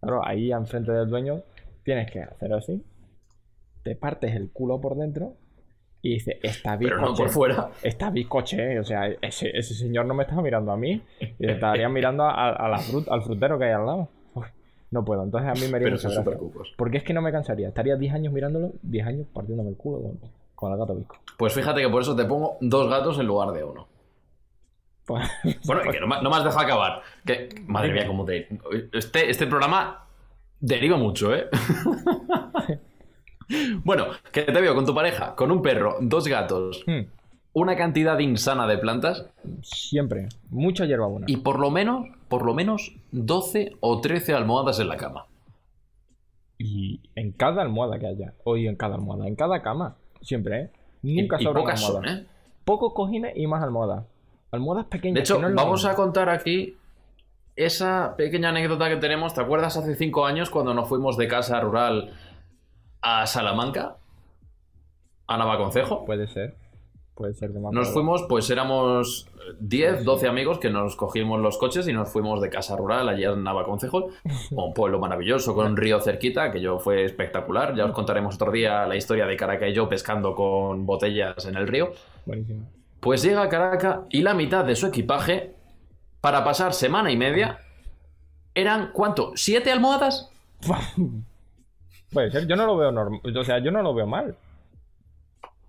[0.00, 1.42] Claro, ahí enfrente del dueño
[1.82, 2.84] tienes que hacer así,
[3.82, 5.34] te partes el culo por dentro
[6.02, 7.10] y dices, está Pero bizcoche.
[7.10, 7.70] no por fuera.
[7.82, 8.78] Está bizcoche, ¿eh?
[8.80, 11.02] o sea, ese, ese señor no me estaba mirando a mí,
[11.38, 14.08] y estaría mirando a, a la frut- al frutero que hay al lado.
[14.90, 16.38] No puedo, entonces a mí me haría Pero son súper.
[16.76, 20.00] Porque es que no me cansaría, estaría 10 años mirándolo, 10 años partiéndome el culo
[20.00, 20.18] con,
[20.54, 21.16] con el gato bizco.
[21.36, 23.88] Pues fíjate que por eso te pongo dos gatos en lugar de uno.
[25.04, 25.28] Pues,
[25.64, 27.02] Bueno, y que no, no me has dejado acabar.
[27.24, 28.48] Que, madre mía, cómo te.
[28.92, 30.06] Este, este programa
[30.60, 31.48] deriva mucho, ¿eh?
[33.84, 37.00] bueno, que te veo con tu pareja, con un perro, dos gatos, hmm,
[37.56, 39.30] una cantidad insana de plantas
[39.62, 41.24] siempre, mucha hierbabuena.
[41.26, 45.24] y por lo menos, por lo menos 12 o 13 almohadas en la cama.
[46.58, 50.70] Y en cada almohada que haya, hoy en cada almohada, en cada cama, siempre, ¿eh?
[51.00, 52.20] Nunca sobran pocas son, almohadas.
[52.20, 52.26] ¿eh?
[52.66, 54.04] Pocos cojines y más almohadas.
[54.50, 55.14] Almohadas pequeñas.
[55.14, 56.76] De hecho, no vamos a contar aquí
[57.54, 59.32] esa pequeña anécdota que tenemos.
[59.32, 62.12] ¿Te acuerdas hace cinco años cuando nos fuimos de casa rural
[63.00, 63.96] a Salamanca?
[65.26, 66.04] A Navaconcejo.
[66.04, 66.65] Puede ser.
[67.16, 69.26] Puede ser me Nos fuimos, pues éramos
[69.58, 73.24] 10, 12 amigos que nos cogimos los coches y nos fuimos de casa rural allí
[73.24, 74.10] a Navaconcejo,
[74.50, 77.74] un pueblo maravilloso con un río cerquita, que yo fue espectacular.
[77.74, 81.56] Ya os contaremos otro día la historia de Caraca y yo pescando con botellas en
[81.56, 81.92] el río.
[82.26, 82.68] Buenísimo.
[83.00, 85.54] Pues llega a Caraca y la mitad de su equipaje,
[86.20, 87.60] para pasar semana y media,
[88.54, 89.32] eran, ¿cuánto?
[89.36, 90.30] ¿Siete almohadas?
[92.12, 93.20] Puede ser, yo no lo veo normal.
[93.24, 94.36] O sea, yo no lo veo mal.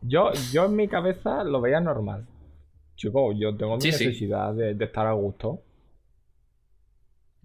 [0.01, 2.25] Yo, yo en mi cabeza lo veía normal.
[2.95, 4.05] Chico, yo tengo mi Sí, sí.
[4.05, 5.62] necesidad de, de estar a gusto.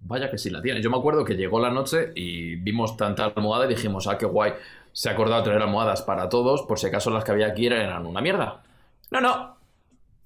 [0.05, 0.81] Vaya que sí la tiene.
[0.81, 4.25] Yo me acuerdo que llegó la noche y vimos tanta almohada y dijimos, ah, qué
[4.25, 4.53] guay.
[4.91, 8.05] Se ha acordado traer almohadas para todos, por si acaso las que había aquí eran
[8.05, 8.63] una mierda.
[9.11, 9.55] No, no.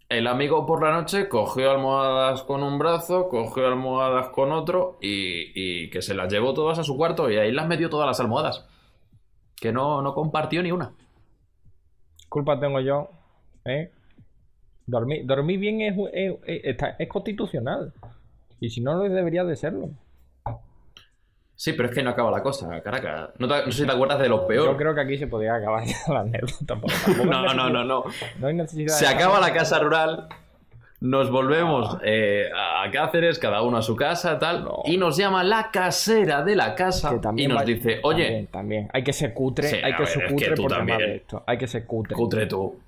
[0.10, 5.52] El amigo por la noche cogió almohadas con un brazo, cogió almohadas con otro y,
[5.54, 8.20] y que se las llevó todas a su cuarto y ahí las metió todas las
[8.20, 8.66] almohadas.
[9.56, 10.94] Que no, no compartió ni una.
[12.30, 13.10] Culpa tengo yo,
[13.66, 13.92] ¿eh?
[14.86, 17.94] Dormir, dormir bien es, es, es, es constitucional.
[18.60, 19.90] Y si no, no debería de serlo.
[21.58, 23.32] Sí, pero es que no acaba la cosa, Caracas.
[23.40, 24.68] No, sé si te acuerdas de lo peor.
[24.68, 26.76] Yo creo que aquí se podría acabar la anécdota.
[27.26, 28.04] no, no, no, no.
[28.40, 28.94] No hay necesidad.
[28.94, 30.30] Se acaba la casa rural,
[31.00, 35.70] nos volvemos eh, a Cáceres, cada uno a su casa, tal, y nos llama la
[35.70, 38.48] casera de la casa y nos dice, oye...
[38.52, 41.02] También, hay que ser cutre, hay que ser cutre por también.
[41.02, 41.44] esto.
[41.46, 42.16] Hay que ser cutre.
[42.16, 42.80] Cutre tú.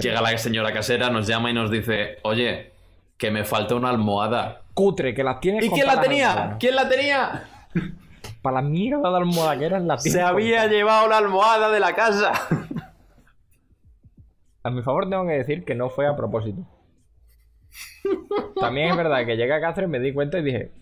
[0.00, 2.72] Llega la señora casera, nos llama y nos dice, oye,
[3.18, 4.62] que me falta una almohada.
[4.72, 6.56] Cutre, que la tiene ¿Y quién la tenía?
[6.60, 7.44] ¿Quién la tenía?
[8.42, 11.94] Para la mierda de almohada que era la Se había llevado la almohada de la
[11.94, 12.32] casa.
[14.62, 16.62] A mi favor tengo que decir que no fue a propósito.
[18.60, 20.72] También es verdad que llegué a Cáceres, me di cuenta y dije,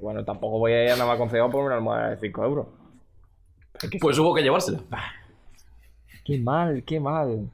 [0.00, 2.66] bueno, tampoco voy a ir a Navaconcejo por una almohada de 5 euros.
[4.00, 4.80] Pues hubo que llevársela.
[6.24, 7.50] Qué mal, qué mal.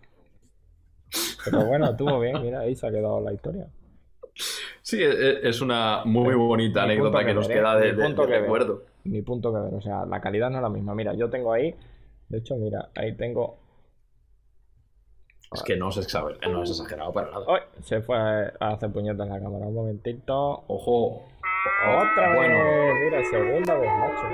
[1.44, 3.68] Pero bueno, estuvo bien, mira, ahí se ha quedado la historia.
[4.82, 8.84] Sí, es una muy bonita anécdota que, nos queda de, de, recuerdo.
[9.04, 10.94] Ni punto que ver, o sea, la calidad no es la misma.
[10.94, 11.74] Mira, yo tengo ahí,
[12.28, 13.58] de hecho, mira, ahí tengo.
[15.52, 17.46] Es que no es, no es exagerado para nada.
[17.80, 19.66] Se fue a hacer puñetas en la cámara.
[19.66, 20.64] Un momentito.
[20.66, 21.24] ¡Ojo!
[21.86, 22.54] ¡Otra bueno.
[22.54, 22.94] vez!
[23.04, 24.28] Mira, segunda vez, macho.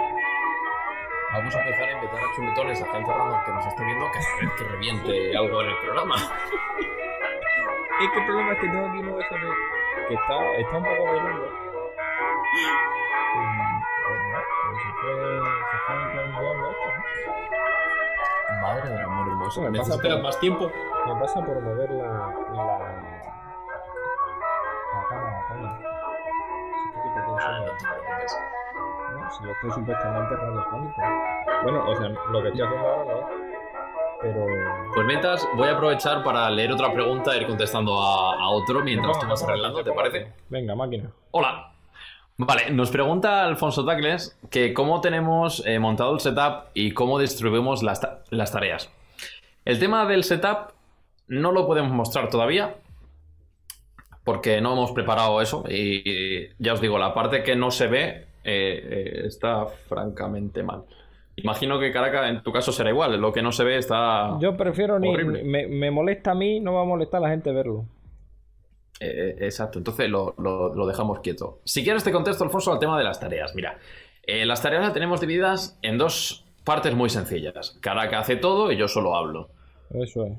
[1.34, 4.36] Vamos a empezar a invitar a chuletones, a gente random que nos esté viendo, cada
[4.40, 6.16] vez que reviente algo en el programa.
[8.00, 9.38] Es que el problema es que tengo aquí de esos
[10.08, 11.48] que está, está un poco bailando.
[13.34, 15.14] Pues se fue,
[15.70, 18.60] se fue cambiando esto, ¿no?
[18.62, 19.13] Madre del amor
[19.44, 19.70] hermoso.
[19.70, 20.70] Me pasa por, más tiempo.
[21.06, 22.78] Me pasa por mover la, la,
[24.92, 25.78] la cámara, coño.
[27.38, 28.38] Ah, no te preocupes.
[29.12, 31.00] No, si esto es supuestamente radiofónico.
[31.62, 33.44] Bueno, o sea, lo que estoy haciendo ahora no
[34.24, 34.46] pero...
[34.94, 39.18] Pues mientras, voy a aprovechar para leer otra pregunta e ir contestando a, otro mientras
[39.18, 40.32] tú vas arreglando, ¿te parece?
[40.48, 41.10] Venga, máquina.
[41.30, 41.70] Hola.
[42.36, 47.84] Vale, nos pregunta Alfonso Tacles que cómo tenemos eh, montado el setup y cómo distribuimos
[47.84, 48.90] las, las tareas.
[49.64, 50.72] El tema del setup
[51.28, 52.76] no lo podemos mostrar todavía,
[54.24, 58.06] porque no hemos preparado eso y, ya os digo, la parte que no se ve
[58.08, 60.84] eh, eh, está francamente mal.
[61.36, 64.38] Imagino que Caracas en tu caso será igual, lo que no se ve está.
[64.40, 65.12] Yo prefiero ni.
[65.12, 67.86] Me, molesta a mí, no va a molestar a la gente verlo.
[69.00, 71.60] Eh, exacto, entonces lo, dejamos quieto.
[71.64, 73.54] Si quieres te contesto, Alfonso, al tema de las tareas.
[73.54, 73.78] Mira,
[74.26, 77.76] las tareas las tenemos divididas en dos partes muy sencillas.
[77.80, 79.50] Caracas hace todo y yo solo hablo.
[79.94, 80.32] Eso es.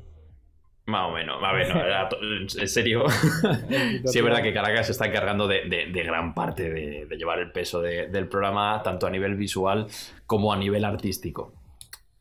[0.88, 3.06] Más o menos, a ver, en serio.
[4.06, 7.82] sí, es verdad que Caracas se está encargando de, gran parte de, llevar el peso
[7.82, 9.88] del programa, tanto a nivel visual
[10.28, 11.54] como a nivel artístico.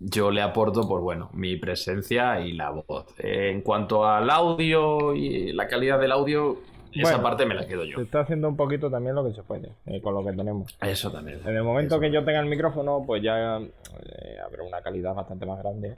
[0.00, 3.06] Yo le aporto, pues bueno, mi presencia y la voz.
[3.18, 6.58] en cuanto al audio y la calidad del audio,
[6.92, 7.96] esa parte me la quedo yo.
[7.96, 10.76] Se está haciendo un poquito también lo que se puede, eh, con lo que tenemos.
[10.80, 11.40] Eso también.
[11.44, 15.46] En el momento que yo tenga el micrófono, pues ya eh, habrá una calidad bastante
[15.46, 15.96] más grande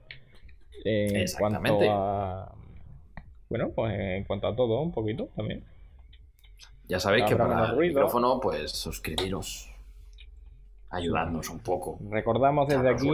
[0.87, 2.55] en cuanto a.
[3.49, 5.65] Bueno, pues en cuanto a todo, un poquito también.
[6.89, 9.71] Ya sabéis que para el micrófono, pues suscribiros.
[10.91, 11.99] Ayudadnos un poco.
[12.11, 13.11] Recordamos desde aquí,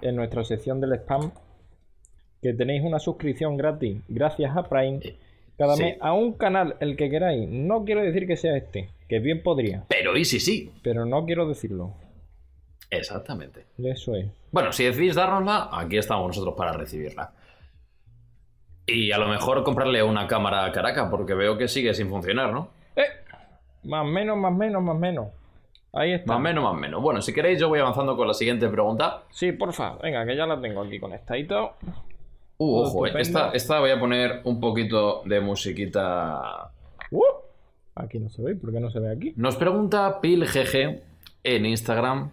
[0.00, 1.30] en nuestra sección del spam,
[2.40, 5.16] que tenéis una suscripción gratis, gracias a Prime, eh,
[5.58, 7.48] cada mes a un canal, el que queráis.
[7.48, 9.84] No quiero decir que sea este, que bien podría.
[9.88, 10.72] Pero y si sí.
[10.82, 11.92] Pero no quiero decirlo.
[12.92, 13.64] Exactamente.
[13.82, 14.26] Eso es.
[14.50, 17.32] Bueno, si decidís dárnosla, aquí estamos nosotros para recibirla.
[18.86, 22.52] Y a lo mejor comprarle una cámara a Caracas, porque veo que sigue sin funcionar,
[22.52, 22.68] ¿no?
[22.94, 23.06] Eh,
[23.84, 25.28] más menos, más menos, más menos.
[25.94, 26.34] Ahí está.
[26.34, 27.00] Más menos, más menos.
[27.00, 29.22] Bueno, si queréis, yo voy avanzando con la siguiente pregunta.
[29.30, 29.96] Sí, porfa.
[30.02, 31.76] Venga, que ya la tengo aquí conectadito.
[32.58, 33.12] Uh, ojo, eh.
[33.18, 36.70] esta, esta voy a poner un poquito de musiquita.
[37.10, 37.22] Uh,
[37.94, 39.32] aquí no se ve, ¿por qué no se ve aquí?
[39.36, 41.00] Nos pregunta PilGG
[41.44, 42.32] en Instagram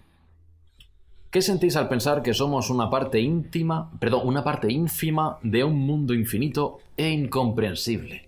[1.31, 5.77] ¿Qué sentís al pensar que somos una parte íntima, perdón, una parte ínfima de un
[5.77, 8.27] mundo infinito e incomprensible?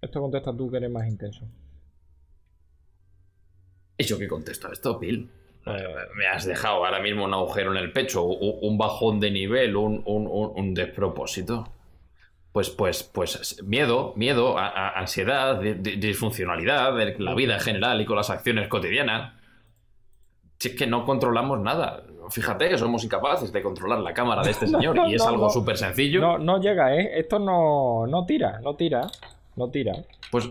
[0.00, 1.44] Esto contesta tú que eres más intenso.
[3.98, 5.28] ¿Y yo qué contesto esto, Pil?
[5.66, 5.84] Eh,
[6.16, 10.74] me has dejado ahora mismo un agujero en el pecho, un, bajón de nivel, un,
[10.74, 11.72] despropósito.
[12.52, 18.68] Pues, pues, pues miedo, miedo, ansiedad, disfuncionalidad la vida en general y con las acciones
[18.68, 19.34] cotidianas.
[20.58, 22.02] Si es que no controlamos nada.
[22.30, 25.76] Fíjate que somos incapaces de controlar la cámara de este señor y es algo súper
[25.76, 26.20] sencillo.
[26.20, 27.18] No, no llega, ¿eh?
[27.18, 29.06] Esto no, no tira, no tira,
[29.56, 29.92] no tira.
[30.30, 30.50] Pues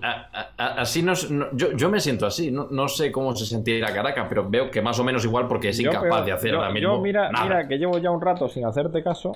[0.57, 2.51] así nos, yo, me siento así.
[2.51, 5.79] No, sé cómo se sentirá Caracas, pero veo que más o menos igual porque es
[5.79, 6.95] incapaz de hacer ahora mismo.
[6.95, 9.33] Yo, mira, mira, que llevo ya un rato sin hacerte caso.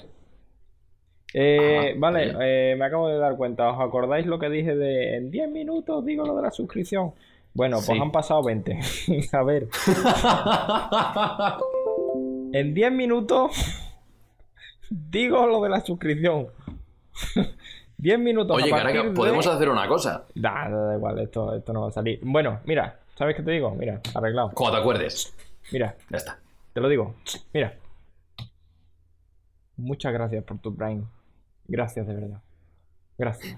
[1.33, 3.69] Eh, vale, eh, me acabo de dar cuenta.
[3.69, 7.13] ¿Os acordáis lo que dije de en 10 minutos digo lo de la suscripción?
[7.53, 7.97] Bueno, pues Sí.
[7.99, 8.79] han pasado 20.
[9.33, 9.67] A ver,
[12.53, 13.51] en 10 minutos
[14.89, 16.47] digo lo de la suscripción.
[17.97, 18.55] 10 minutos.
[18.55, 20.25] Oye, a caraca, de- podemos hacer una cosa.
[20.35, 22.19] Da, da, da igual, esto, esto no va a salir.
[22.23, 23.71] Bueno, mira, ¿sabes qué te digo?
[23.71, 24.51] Mira, arreglado.
[24.53, 25.35] Cuando te acuerdes.
[25.71, 26.39] Mira, Ya está.
[26.73, 27.15] te lo digo.
[27.53, 27.75] Mira.
[29.75, 31.03] Muchas gracias por tu Prime.
[31.67, 32.41] Gracias, de verdad.
[33.17, 33.57] Gracias.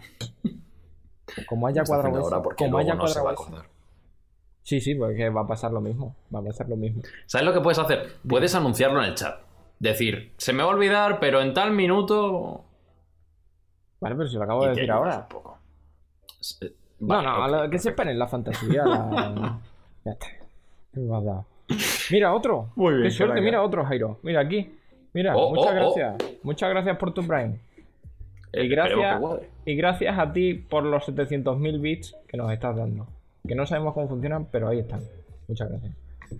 [1.47, 3.65] Como haya cuadrado ahora porque como haya no se va a cuadrado.
[4.63, 6.15] Sí, sí, porque va a pasar lo mismo.
[6.33, 7.01] Va a pasar lo mismo.
[7.25, 8.07] ¿Sabes lo que puedes hacer?
[8.27, 9.39] Puedes anunciarlo en el chat.
[9.79, 12.63] Decir, se me va a olvidar, pero en tal minuto.
[13.99, 15.17] Vale, pero si lo acabo de decir ahora.
[15.19, 15.57] un poco.
[16.61, 17.51] Eh, No, no, ok.
[17.51, 18.83] lo- que se esperen la fantasía.
[18.85, 19.59] la-
[20.05, 20.27] Ya está.
[22.11, 22.69] Mira, otro.
[22.75, 23.45] Muy bien, Qué suerte, caraca.
[23.45, 24.19] mira otro, Jairo.
[24.23, 24.75] Mira aquí.
[25.13, 25.95] Mira, Oh, muchas oh, oh.
[25.95, 26.37] gracias.
[26.43, 27.59] Muchas gracias por tu Prime.
[28.53, 29.21] Eh, Y gracias,
[29.65, 33.07] y gracias a ti por los 700.000 bits que nos estás dando.
[33.47, 35.01] Que no sabemos cómo funcionan, pero ahí están.
[35.47, 35.93] Muchas gracias.
[36.29, 36.35] ¿Qué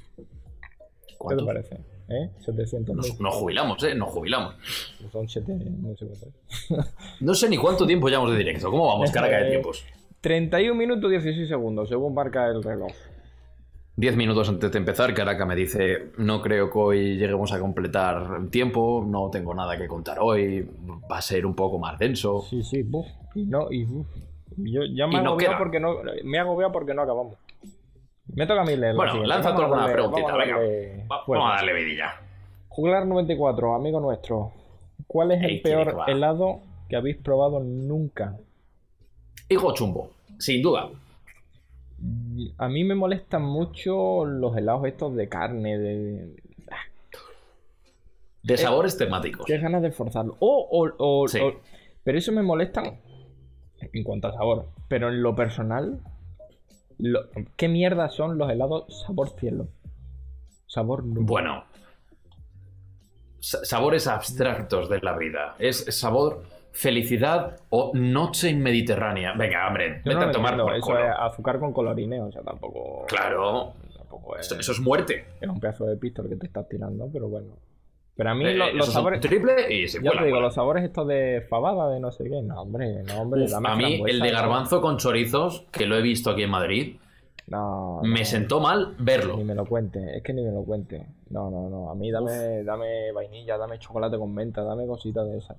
[1.08, 1.46] te ¿Cuánto?
[1.46, 1.76] parece?
[2.10, 2.30] ¿Eh?
[2.46, 2.94] 700.000.
[2.94, 3.96] Nos, nos jubilamos, ¿eh?
[3.96, 4.56] Nos jubilamos.
[5.12, 6.88] Son 7, no sé cuánto.
[7.22, 8.70] No sé ni cuánto tiempo llevamos de directo.
[8.70, 9.86] ¿Cómo vamos, caraca de tiempos?
[10.22, 12.92] 31 minutos 16 segundos, según marca el reloj.
[13.96, 18.38] Diez minutos antes de empezar, Caraca me dice, no creo que hoy lleguemos a completar
[18.40, 20.68] el tiempo, no tengo nada que contar hoy,
[21.12, 22.42] va a ser un poco más denso.
[22.50, 23.06] Sí, sí, buf.
[23.36, 24.08] Y no, y buf.
[24.58, 25.98] Yo ya me he no porque no.
[26.24, 27.38] Me he agobiado porque no acabamos.
[28.34, 28.96] Me toca a mí leer.
[28.96, 30.58] Bueno, lanza tú alguna preguntita, venga.
[31.28, 32.14] vamos a darle vidilla.
[32.70, 34.54] Juglar 94, amigo nuestro.
[35.08, 36.06] ¿Cuál es el Ey, peor va.
[36.06, 38.38] helado que habéis probado nunca?
[39.50, 40.90] Higo chumbo, sin duda.
[42.58, 46.36] A mí me molestan mucho los helados estos de carne, de...
[48.44, 49.46] De sabores temáticos.
[49.46, 50.36] Qué ganas de forzarlo.
[50.40, 51.40] O, o, o- Sí.
[51.40, 51.60] o-
[52.04, 53.00] Pero eso me molestan
[53.94, 54.68] en cuanto a sabor.
[54.88, 56.00] Pero en lo personal,
[57.00, 59.68] lo- ¿qué mierda son los helados sabor cielo?
[60.68, 61.24] Sabor nube.
[61.26, 61.64] Bueno.
[63.40, 65.56] sa- Sabores abstractos de la vida.
[65.60, 69.34] Es sabor felicidad o noche en Mediterránea.
[69.34, 72.42] Venga, hombre, Yo vete no a tomar por Eso es azúcar con colorines, o sea,
[72.44, 73.06] tampoco.
[73.08, 75.26] Claro, tampoco es, eso, eso es muerte.
[75.42, 77.48] es un pedazo de pistol que te estás tirando, pero bueno.
[78.16, 79.22] Pero a mí Eh, los es un sabores.
[79.22, 80.48] triple y se Ya vuela, te digo, vuela.
[80.48, 82.42] los sabores estos de fabada, de no sé qué.
[82.42, 83.44] No, hombre, no, hombre.
[83.44, 84.38] Uf, dame a mí el de ¿no?
[84.38, 86.98] garbanzo con chorizos, que lo he visto aquí en Madrid,
[87.48, 88.26] No, me no.
[88.26, 89.38] sentó mal verlo.
[89.38, 91.06] Ni me lo cuente, es que ni me lo cuente.
[91.30, 91.90] No, no, no.
[91.90, 95.58] A mí dame, dame vainilla, dame chocolate con menta, dame cositas de esas.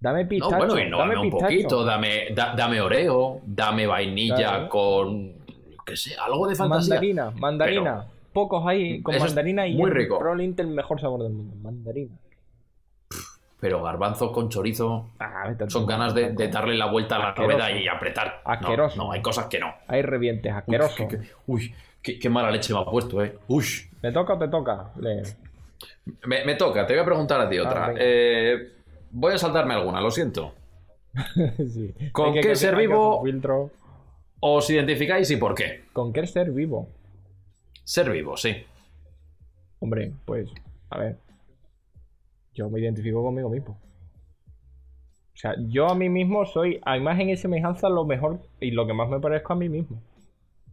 [0.00, 1.44] Dame No, pistacho, bueno, y dame no, un pistacho.
[1.54, 4.68] poquito, dame, da- dame oreo, dame vainilla Claro.
[4.68, 5.32] con,
[5.84, 6.94] qué sé, algo de fantasía.
[6.94, 8.06] Mandarina, mandarina.
[8.32, 10.18] Pocos hay con Eso mandarina y muy rico.
[10.18, 11.56] probablemente el mejor sabor del mundo.
[11.62, 12.14] Mandarina.
[13.60, 17.56] Pero garbanzo con chorizo Ah, son ganas de, darle la vuelta a la Asqueroso.
[17.56, 18.42] rueda y apretar.
[18.44, 18.96] No, Asqueroso.
[18.96, 19.74] No, hay cosas que no.
[19.88, 21.08] Hay revientes, asqueroso.
[21.08, 23.36] qué- uy, qué- qué mala leche me ha puesto, eh.
[23.48, 23.64] Uy.
[24.00, 24.90] ¿Me toca o te toca?
[26.26, 27.84] Me, me toca, te voy a preguntar a ti otra.
[27.86, 28.00] Ah, venga.
[28.04, 28.68] Eh,
[29.10, 30.54] voy a saltarme alguna, lo siento.
[31.56, 31.94] Sí.
[32.12, 33.24] ¿Con qué ser vivo?
[33.24, 33.70] filtro.
[34.38, 35.82] Os identificáis y por qué.
[35.92, 36.88] ¿Con qué ser vivo?
[37.88, 38.54] Ser vivo, sí.
[39.78, 40.50] Hombre, pues,
[40.90, 41.16] a ver.
[42.52, 43.80] Yo me identifico conmigo mismo.
[45.32, 48.86] O sea, yo a mí mismo soy a imagen y semejanza lo mejor y lo
[48.86, 50.02] que más me parezco a mí mismo.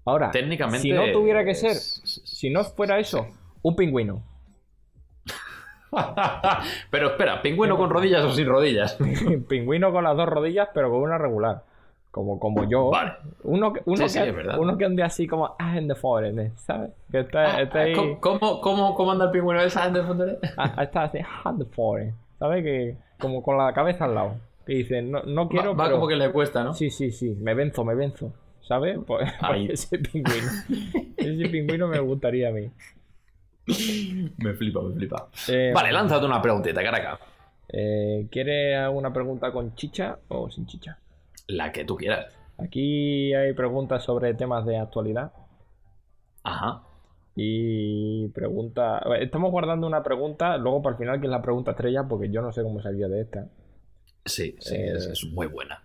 [0.04, 0.82] Ahora, Técnicamente.
[0.82, 3.26] si no tuviera que ser, si no fuera eso,
[3.62, 4.22] un pingüino.
[6.92, 8.98] Pero espera, ¿pingüino con rodillas o sin rodillas?
[9.48, 11.64] pingüino con las dos rodillas, pero con una regular.
[12.16, 12.92] Como, como yo.
[12.92, 13.12] Vale.
[13.44, 15.96] Uno, que- uno, Sí, sí, que, es uno que ande así como ah, en the
[15.96, 16.92] forest, ¿sabes?
[17.12, 17.94] Que está, Ah, está ahí.
[18.22, 20.26] ¿Cómo, cómo, cómo, anda el pingüino esa de fondo?
[20.56, 22.16] Ah, está así, ah, the forest.
[22.40, 22.64] ¿Sabes?
[22.64, 24.36] Que como con la cabeza al lado.
[24.66, 25.96] Que dice, no, no quiero, Va, va pero...
[25.98, 26.74] como que le cuesta, ¿no?
[26.74, 28.32] Sí, sí, sí, me venzo, me venzo.
[28.62, 28.98] ¿Sabes?
[29.06, 30.48] Pues, pues ese pingüino.
[31.18, 32.72] ese pingüino me gustaría a mí.
[34.38, 35.28] Me flipa, me flipa.
[35.50, 37.20] Eh, Vale, lánzate una preguntita, caraca.
[37.68, 40.98] eh, ¿Quieres alguna pregunta con chicha o sin chicha?
[41.48, 42.34] La que tú quieras.
[42.58, 45.32] Aquí hay preguntas sobre temas de actualidad.
[46.44, 46.84] Ajá.
[47.36, 49.04] Y pregunta.
[49.20, 52.42] Estamos guardando una pregunta, luego para el final, que es la pregunta estrella, porque yo
[52.42, 53.48] no sé cómo salió de esta.
[54.24, 55.84] Sí, sí, Eh, es, es muy buena.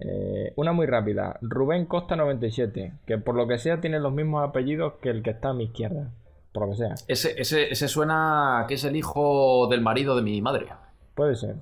[0.00, 1.38] Eh, una muy rápida.
[1.42, 5.30] Rubén Costa 97, que por lo que sea tiene los mismos apellidos que el que
[5.30, 6.12] está a mi izquierda.
[6.52, 6.94] Por lo que sea.
[7.08, 10.66] Ese, ese, ese suena que es el hijo del marido de mi madre.
[11.14, 11.56] Puede ser.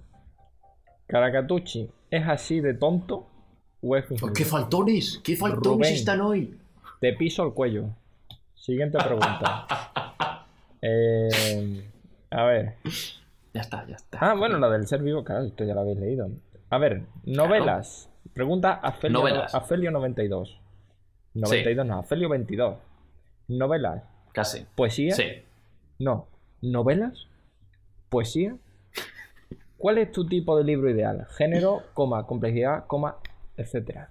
[1.06, 3.26] Caracatucci, ¿es así de tonto
[3.82, 4.04] o es?
[4.34, 5.20] ¡Qué faltones!
[5.24, 5.94] ¡Qué faltones Rubén.
[5.94, 6.56] están hoy!
[7.00, 7.90] Te piso el cuello.
[8.54, 9.66] Siguiente pregunta.
[10.88, 11.90] Eh,
[12.30, 12.76] a ver.
[13.54, 14.18] Ya está, ya está.
[14.20, 16.30] Ah, bueno, la del ser vivo, claro, esto ya lo habéis leído.
[16.70, 18.08] A ver, novelas.
[18.34, 19.54] Pregunta a Felio, Novelas.
[19.54, 20.60] a Felio 92.
[21.34, 22.76] 92 no, a Felio 22.
[23.48, 24.04] Novelas.
[24.32, 24.66] Casi.
[24.76, 25.14] Poesía.
[25.14, 25.24] Sí.
[25.98, 26.28] No.
[26.60, 27.26] ¿Novelas?
[28.10, 28.56] ¿Poesía?
[29.78, 31.26] ¿Cuál es tu tipo de libro ideal?
[31.36, 33.16] Género, coma, complejidad, coma,
[33.56, 34.10] etcétera.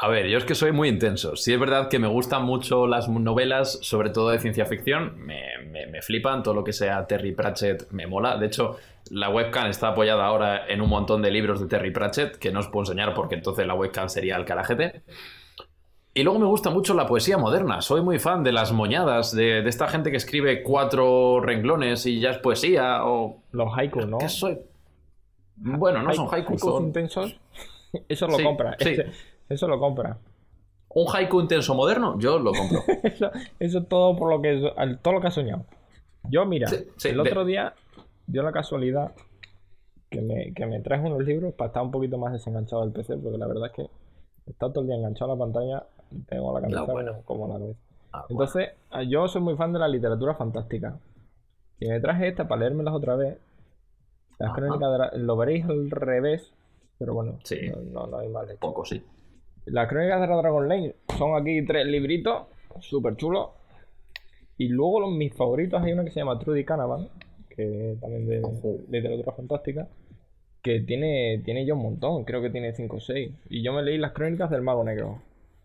[0.00, 1.34] A ver, yo es que soy muy intenso.
[1.34, 5.18] Sí es verdad que me gustan mucho las novelas, sobre todo de ciencia ficción.
[5.18, 5.42] Me,
[5.72, 8.36] me- me flipan todo lo que sea Terry Pratchett, me mola.
[8.38, 8.76] De hecho,
[9.10, 12.60] la webcam está apoyada ahora en un montón de libros de Terry Pratchett, que no
[12.60, 15.02] os puedo enseñar porque entonces la webcam sería el carajete.
[16.18, 17.80] Y luego me gusta mucho la poesía moderna.
[17.80, 22.18] Soy muy fan de las moñadas, de, de esta gente que escribe cuatro renglones y
[22.18, 23.04] ya es poesía.
[23.06, 23.42] O.
[23.52, 24.18] Los haikus, ¿no?
[24.18, 24.58] ¿Qué soy?
[25.54, 27.38] Bueno, no son haikus, son intensos.
[28.08, 28.76] Eso lo Sí, compra.
[28.80, 28.88] sí.
[28.90, 29.06] Ese-
[29.48, 30.18] Eso lo compra.
[30.88, 32.18] un haiku intenso moderno.
[32.18, 32.82] Yo lo compro.
[33.04, 35.66] Eso, eso es todo por lo que todo lo que has soñado.
[36.28, 37.74] Yo, mira, Sí, el de- otro día
[38.26, 39.12] dio la casualidad
[40.10, 43.18] que me, que me traje unos libros para estar un poquito más desenganchado del PC,
[43.18, 43.86] porque la verdad es que
[44.48, 45.86] está todo el día enganchado a la pantalla
[46.28, 47.12] tengo la cabeza Ah, bueno.
[47.24, 47.78] como la cabeza.
[48.12, 48.24] Ah.
[48.30, 50.98] Entonces, ah, yo soy muy fan de la literatura fantástica.
[51.80, 53.38] Y me traje esta para leérmelas otra vez.
[54.38, 56.52] Las crónicas de la- lo veréis al revés,
[56.98, 57.56] pero bueno, Sí.
[57.70, 58.60] no, no, no hay mal hecho.
[58.60, 59.02] poco, sí.
[59.66, 62.44] Las crónicas de la Dragon Lane son aquí tres libritos,
[62.80, 63.50] súper chulos.
[64.56, 67.08] Y luego los, mis favoritos hay una que se llama Trudy Canavan,
[67.50, 68.76] que también de Ojo.
[68.90, 69.88] literatura fantástica,
[70.62, 73.30] que tiene, tiene ya un montón, creo que tiene 5 o 6.
[73.48, 75.18] Y yo me leí las crónicas del Mago Negro,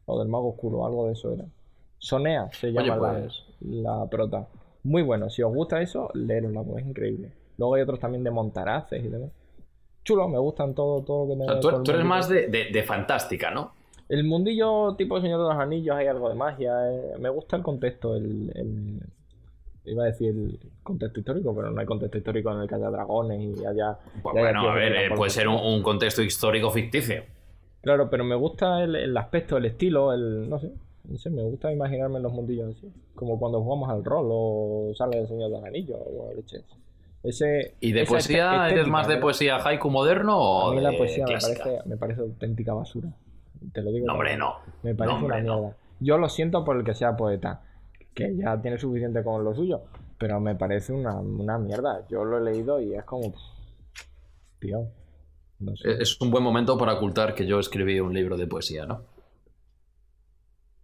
[0.05, 1.45] o del Mago Oscuro, algo de eso era.
[1.97, 3.43] Sonea se llama la- pues.
[3.61, 4.47] la, prota.
[4.83, 7.31] Muy bueno, si os gusta eso, leerosla, pues es increíble.
[7.57, 9.29] Luego hay otros también de Montaraces y demás.
[10.03, 12.65] Chulo, me gustan todo, todo lo que O tenga sea, tú, eres más de, de-
[12.71, 13.71] de fantástica, ¿no?
[14.09, 16.73] El mundillo tipo Señor de los Anillos hay algo de magia.
[16.91, 18.99] eh, Me gusta el contexto, el, el-
[19.85, 22.89] Iba a decir el contexto histórico, pero no hay contexto histórico en el que haya
[22.89, 23.97] dragones y haya...
[24.21, 27.23] Pues y haya bueno, a ver, eh, puede ser un, contexto histórico ficticio.
[27.81, 30.49] Claro, pero me gusta el, el aspecto, el estilo, el...
[30.49, 30.71] No sé,
[31.05, 32.91] no sé, me gusta imaginarme los mundillos así.
[33.15, 36.63] Como cuando jugamos al rol o sale el Señor de los Anillos o leches.
[37.23, 41.25] Ese, ¿Y de poesía eres más de poesía haiku moderno o A mí la poesía
[41.25, 43.09] me parece, me parece auténtica basura.
[43.71, 44.07] Te lo digo.
[44.07, 44.55] No, hombre, no.
[44.81, 45.59] Me parece No, hombre, una no.
[45.59, 45.77] mierda.
[45.99, 47.61] Yo lo siento por el que sea poeta,
[48.13, 49.81] que ya tiene suficiente con lo suyo,
[50.17, 52.05] pero me parece una, una mierda.
[52.09, 53.33] Yo lo he leído y es como.
[54.59, 54.87] Tío.
[55.59, 56.01] No sé.
[56.01, 59.01] Es un buen momento para ocultar que yo escribí un libro de poesía, ¿no?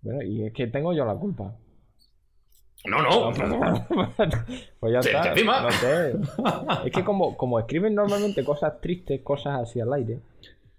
[0.02, 1.54] Bueno, y es que tengo yo la culpa.
[2.86, 3.34] No, no.
[4.80, 5.32] pues ya está.
[5.32, 5.62] encima.
[5.62, 6.16] No sé.
[6.86, 10.20] Es que como, como escriben normalmente cosas tristes, cosas así al aire.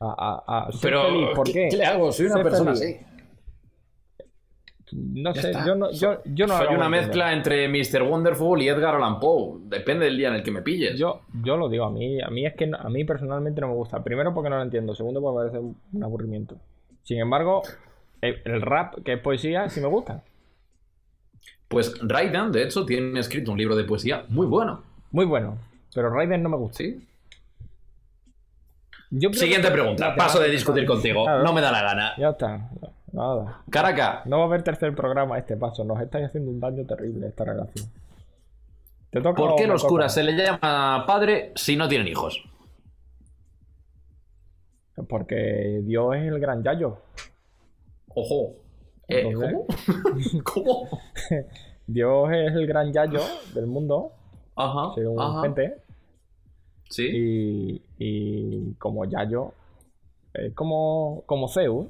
[0.00, 1.28] A, a, a ser Pero, feliz.
[1.34, 1.68] ¿Por qué?
[1.76, 2.10] le hago?
[2.10, 2.96] Soy una Ser persona feliz.
[2.96, 3.06] así.
[4.92, 5.66] No Ya sé, está.
[5.66, 8.02] yo no, yo, yo no Soy una mezcla entre Mr.
[8.02, 9.60] Wonderful y Edgar Allan Poe.
[9.64, 10.98] Depende del día en el que me pilles.
[10.98, 13.74] Yo, yo lo digo, a mí, a mí es que a mí personalmente no me
[13.74, 14.02] gusta.
[14.02, 16.56] Primero porque no lo entiendo, segundo porque me parece un aburrimiento.
[17.02, 17.62] Sin embargo,
[18.20, 20.22] el, rap, que es poesía, sí me gusta.
[21.68, 24.82] Pues Raiden, de hecho, tiene escrito un libro de poesía muy bueno.
[25.12, 25.58] Muy bueno.
[25.94, 26.78] Pero Raiden no me gusta.
[26.78, 27.06] ¿Sí?
[29.10, 30.14] Yo Siguiente pregunta.
[30.14, 31.24] Paso de discutir contigo.
[31.24, 31.42] Claro.
[31.42, 32.12] No me da la gana.
[32.16, 32.70] Ya está.
[33.12, 33.62] Nada.
[33.70, 35.84] Caraca, No va a haber tercer programa a este paso.
[35.84, 37.88] Nos estáis haciendo un daño terrible esta relación.
[39.10, 39.90] ¿Te toca ¿por qué los toca?
[39.90, 42.42] curas se le llama padre si no tienen hijos?
[45.08, 46.98] Porque Dios es el gran Yayo.
[48.14, 48.54] Ojo.
[49.08, 49.54] Eh, Entonces-
[50.44, 50.44] ¿Cómo?
[50.44, 50.88] ¿Cómo?
[51.86, 53.20] Dios es el gran Yayo
[53.54, 54.12] del mundo,
[54.54, 54.92] Ajá.
[54.94, 55.42] según ajá.
[55.42, 55.76] gente.
[56.88, 57.08] Sí.
[57.12, 59.52] Y, y como Yayo,
[60.34, 61.86] eh, como, como Zeus,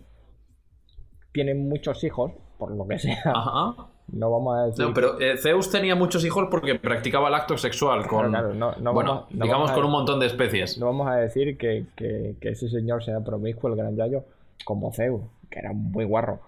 [1.33, 3.23] tiene muchos hijos, por lo que sea.
[3.25, 3.75] Ajá.
[4.13, 4.85] No vamos a decir.
[4.85, 8.55] No, pero eh, Zeus tenía muchos hijos porque practicaba el acto sexual con, Claro, claro,
[8.55, 10.79] no- no bueno, vamos- digamos vamos a- con un montón de especies.
[10.79, 14.25] No vamos a decir que, que- que ese señor sea promiscuo, el gran Yayo,
[14.65, 16.41] como Zeus, que era muy guarro.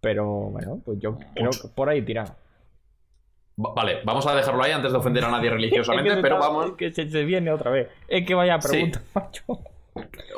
[0.00, 2.24] Pero bueno, pues yo creo que por ahí tira.
[3.62, 6.22] Va- Vale, vamos a dejarlo ahí antes de ofender a nadie religiosamente, Es que se
[6.22, 6.66] pero está- vamos.
[6.66, 7.88] es que se, se viene otra vez.
[8.08, 8.68] Es que vaya Sí.
[8.68, 9.42] pregunta, macho.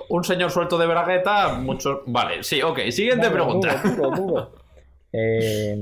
[0.09, 2.01] Un señor suelto de bragueta, muchos.
[2.07, 2.79] Vale, sí, ok.
[2.91, 3.81] Siguiente pregunta.
[3.83, 4.53] Duro, duro, duro.
[5.19, 5.75] Eh,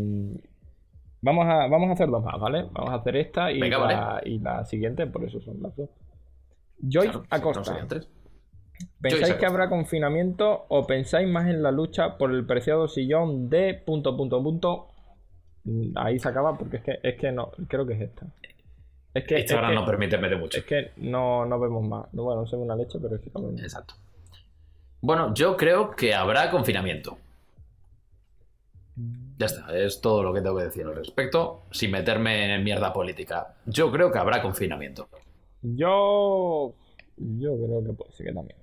[1.20, 2.66] vamos, a, vamos a hacer dos más, ¿vale?
[2.70, 4.31] Vamos a hacer esta y, Venga, la, vale.
[4.31, 5.91] y la siguiente, por eso son las dos.
[6.81, 7.61] Joyce Claro, Acosta.
[7.61, 8.09] no serían tres.
[9.01, 13.75] ¿Pensáis que habrá confinamiento o pensáis más en la lucha por el preciado sillón de
[13.75, 14.89] punto, punto, punto?
[15.64, 18.27] Mm, Ahí se acaba porque es que, es que no, creo que es esta.
[19.15, 20.59] Es que, es Instagram que, no permite meter mucho.
[20.59, 22.12] es que no, no vemos más.
[22.12, 23.62] No, Bueno, no sé una leche, pero es que vemos.
[23.62, 23.95] Exacto.
[25.01, 27.17] Bueno, yo creo que habrá confinamiento.
[29.39, 32.93] Ya está, es todo lo que tengo que decir al respecto, sin meterme en mierda
[32.93, 33.55] política.
[33.67, 35.09] Yo creo que habrá confinamiento.
[35.62, 36.75] Yo.
[37.17, 38.59] Yo creo que puede ser que también.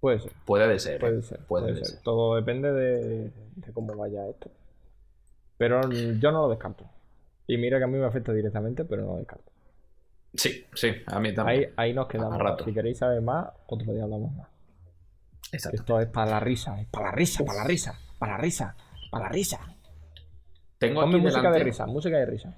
[0.00, 0.32] Puede ser.
[0.44, 1.00] Puede ser.
[1.00, 1.22] Puede ¿eh?
[1.22, 1.40] ser.
[1.40, 1.86] Puede puede ser.
[1.86, 2.02] ser.
[2.02, 4.50] Todo depende de, de cómo vaya esto.
[5.58, 6.84] Pero yo no lo descarto.
[7.46, 9.50] Y mira que a mí me afecta directamente, pero no lo descarto.
[10.34, 11.64] Sí, sí, a mí también.
[11.64, 12.38] Ahí, ahí nos quedamos.
[12.38, 12.64] Rato.
[12.64, 14.48] Si queréis saber más, otro día hablamos más.
[15.52, 15.76] Exacto.
[15.78, 18.76] Esto es para la risa, es para la risa, para la risa, para la risa,
[19.10, 19.60] para la risa.
[20.78, 22.56] Tengo Ponme aquí música delante- de risa, música de risa.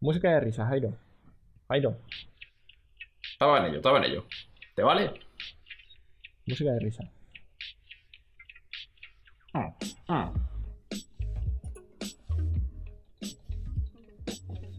[0.00, 0.96] Música de risa, Jairo.
[1.68, 1.96] Jairo,
[3.32, 4.26] Estaba en ello, estaba en ello.
[4.76, 5.12] ¿Te vale?
[6.46, 7.10] música de risa.
[9.54, 10.32] Ah.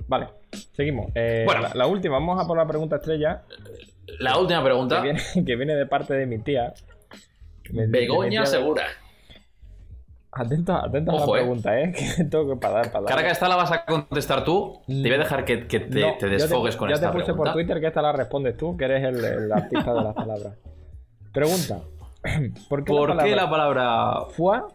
[0.07, 0.27] Vale,
[0.73, 1.11] seguimos.
[1.15, 1.61] Eh, Bueno.
[1.63, 3.43] la, la última, vamos a por la pregunta estrella,
[4.19, 4.97] La última pregunta.
[5.01, 6.73] que viene, que viene de parte de mi tía.
[7.71, 8.83] Me- mi Begoña tía Segura.
[10.37, 11.43] Atento, atento a Ojo, la eh.
[11.45, 11.93] pregunta, ¿eh?
[12.17, 14.81] Que tengo que parar, para Cara que esta la vas a contestar tú.
[14.85, 17.13] Te voy a dejar que, que te, No, te yo desfogues con yo esta te
[17.13, 17.51] puse pregunta.
[17.51, 20.53] por Twitter que esta la respondes tú, que eres el, el artista de las palabras.
[21.31, 21.79] Pregunta.
[22.69, 24.67] ¿Por qué ¿Por la qué palabra la palabra fua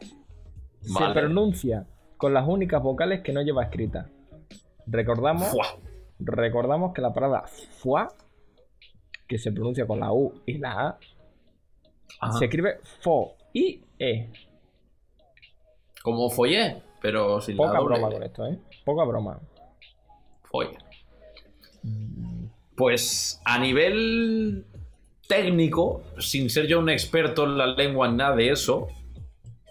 [0.80, 1.84] se pronuncia
[2.16, 4.06] con las únicas vocales que no lleva escrita?
[4.90, 5.66] Recordamos, Fua.
[6.18, 8.12] recordamos que la palabra fua,
[9.28, 10.98] que se pronuncia con la U y la A,
[12.20, 12.32] Ajá.
[12.38, 14.30] se escribe fo y e.
[16.02, 18.16] Como follé, pero sin la Poca doble broma L.
[18.16, 18.58] con esto, ¿eh?
[18.84, 19.40] Poca broma.
[20.42, 20.78] Folle.
[22.76, 24.66] Pues a nivel
[25.28, 28.88] técnico, sin ser yo un experto en la lengua en nada de eso,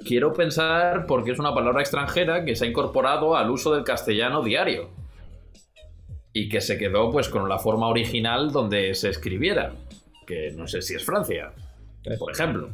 [0.06, 4.42] quiero pensar porque es una palabra extranjera que se ha incorporado al uso del castellano
[4.44, 4.90] diario.
[6.34, 9.74] Y que se quedó pues con la forma original donde se escribiera.
[10.28, 11.52] Que no sé si es Francia,
[12.20, 12.70] por ejemplo.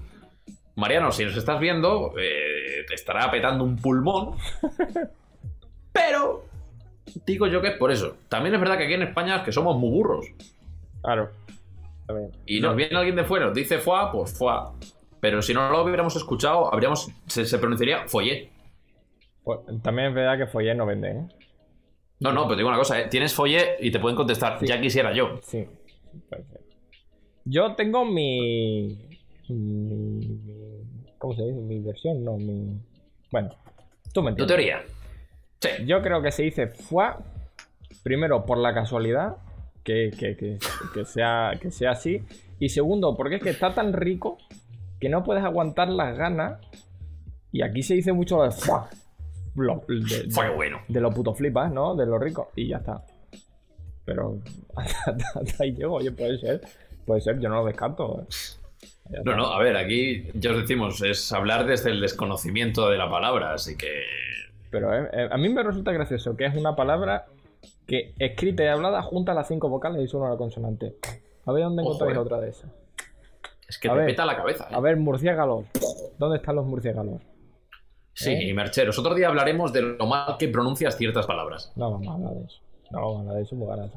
[0.75, 4.35] Mariano, si nos estás viendo, eh, te estará petando un pulmón.
[5.93, 6.45] Pero
[7.25, 8.17] digo yo que es por eso.
[8.27, 10.25] También es verdad que aquí en España es que somos muy burros.
[11.01, 11.31] Claro.
[12.45, 14.73] Y nos viene alguien de fuera, nos dice fuá, pues fuá.
[15.19, 18.51] Pero si no lo hubiéramos escuchado, habríamos, se, se pronunciaría follé.
[19.43, 21.27] Pues, también es verdad que follé no vende, ¿eh?
[22.19, 23.07] No, no, pero digo una cosa, ¿eh?
[23.09, 25.39] tienes follé y te pueden contestar, ya quisiera yo.
[25.43, 25.65] Sí,
[26.29, 26.59] perfecto.
[27.43, 28.97] Yo tengo mi,
[29.49, 29.55] mi,
[30.25, 30.81] mi-
[31.17, 31.59] ¿Cómo se dice?
[31.59, 32.79] Mi versión, no, mi.
[33.31, 33.49] Bueno,
[34.13, 34.47] tú me Tu entiendes.
[34.47, 34.83] teoría.
[35.59, 35.85] Sí.
[35.85, 37.19] Yo creo que se dice fua,
[38.03, 39.37] primero por la casualidad,
[39.83, 40.57] que, que, que,
[40.93, 42.21] que sea, que sea así,
[42.59, 44.37] y segundo, porque es que está tan rico
[44.99, 46.59] que no puedes aguantar las ganas,
[47.51, 48.89] y aquí se dice mucho de fua,
[49.55, 50.79] lo- de, Fue bueno.
[50.87, 51.95] de los putos flipas, ¿no?
[51.95, 53.03] De los ricos, y ya está.
[54.05, 54.39] Pero
[54.75, 56.61] hasta, ahí llego, oye, puede ser,
[57.05, 58.21] puede ser, yo no lo descarto.
[58.21, 58.25] ¿eh?
[59.09, 59.35] Ya No, está.
[59.35, 63.53] no, a ver, aquí ya os decimos, es hablar desde el desconocimiento de la palabra,
[63.53, 64.03] así que.
[64.71, 67.25] Pero eh, eh, a mí me resulta gracioso que es una palabra
[67.87, 70.95] que escrita y hablada junta las cinco vocales y suena la consonante.
[71.45, 72.71] A ver dónde encontráis otra de esas.
[73.67, 74.67] Es que A te ver, peta la cabeza.
[74.69, 74.73] ¿eh?
[74.75, 75.65] A ver, murciélagos.
[76.19, 77.21] ¿Dónde están los murciélagos?
[78.15, 78.49] Sí, ¿eh?
[78.49, 81.71] y Mercheros, otro día hablaremos de lo mal que pronuncias ciertas palabras.
[81.75, 82.61] No vamos a hablar de eso.
[82.91, 83.91] No vamos a hablar de eso, muy ganas.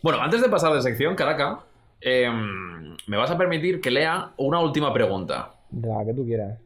[0.00, 1.64] Bueno, antes de pasar de sección, Caraca,
[2.00, 5.54] em, me vas a permitir que lea una última pregunta.
[5.72, 6.60] La que tú quieras.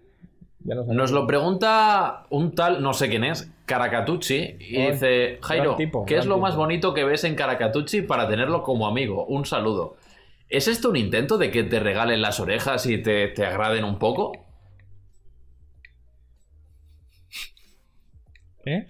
[0.65, 0.75] Ya.
[0.75, 6.19] Nos lo pregunta un tal, no sé quién es, Caracatucci, y dice, Jairo, tipo, ¿qué
[6.19, 6.43] es lo tipo".
[6.43, 9.25] más bonito que ves en Caracatucci para tenerlo como amigo?
[9.25, 9.97] Un saludo.
[10.51, 13.99] ¿Es esto un intento de que te regalen las orejas y te, te agraden un
[13.99, 14.33] poco?
[18.65, 18.87] ¿Qué?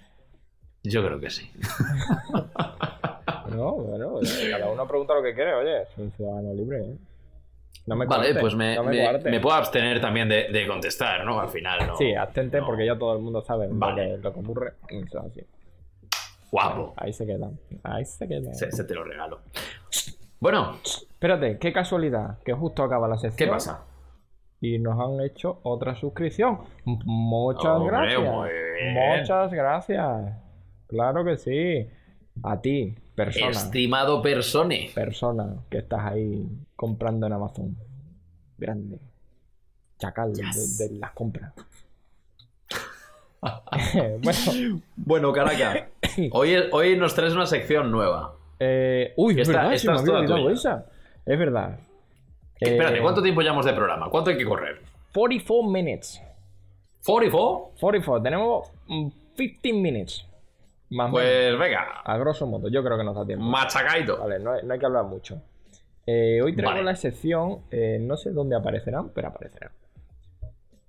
[0.85, 1.51] Yo creo que sí.
[3.51, 6.97] No, bueno, eh, cada uno pregunta lo que quiere, oye, soy un ciudadano libre, ¿eh?
[7.87, 11.25] No me Vale, pues me, no me me- me puedo abstener también de, de contestar,
[11.25, 11.41] ¿no?
[11.41, 11.97] Al final, ¿no?
[11.97, 12.67] Sí, abstente No.
[12.67, 14.19] porque ya todo el mundo sabe Vale.
[14.19, 14.75] lo, que, ocurre.
[14.89, 15.41] Eso es así.
[16.51, 16.93] Guapo.
[16.99, 17.59] Ahí se quedan.
[17.83, 18.55] Ahí se quedan.
[18.55, 19.41] Se, se te lo regalo.
[20.39, 23.51] Bueno, Espérate, qué casualidad, que justo acaba la ¿qué sección.
[23.51, 23.85] pasa?
[24.61, 26.59] Y nos han hecho otra suscripción.
[26.85, 28.21] Muchas Hombre, gracias.
[28.21, 28.49] muy
[28.81, 29.21] bien.
[29.21, 30.35] Muchas gracias.
[30.87, 31.89] Claro que sí.
[32.43, 33.51] A ti, persona.
[33.51, 34.91] Estimado persone.
[34.95, 37.77] Persona que estás ahí comprando en Amazon.
[38.57, 38.99] Grande.
[39.99, 40.79] Chacal de- Yes.
[40.79, 41.53] de, las compras.
[44.23, 45.89] bueno, Bueno, Caraca,
[46.33, 48.35] hoy, hoy nos traes una sección nueva.
[48.61, 50.87] eh, uy, es Esta- verdad, esta me había olvidado esa.
[51.27, 51.79] Es verdad.
[52.61, 54.11] Espérate, Eh, ¿cuánto tiempo llevamos de programa?
[54.11, 54.81] ¿Cuánto hay que correr?
[55.15, 56.21] 44 minutes.
[57.09, 57.71] ¿44?
[57.81, 60.25] 44, tenemos mm, 15 minutes.
[60.91, 61.31] Más o menos.
[61.31, 63.45] Pues venga, A grosso modo, yo creo que nos da tiempo.
[63.45, 64.19] machacaito.
[64.19, 65.41] Vale, no hay, no hay que hablar mucho.
[66.07, 66.85] Eh, hoy traigo Vale.
[66.85, 69.71] la sección, eh, no sé dónde aparecerán, pero aparecerán.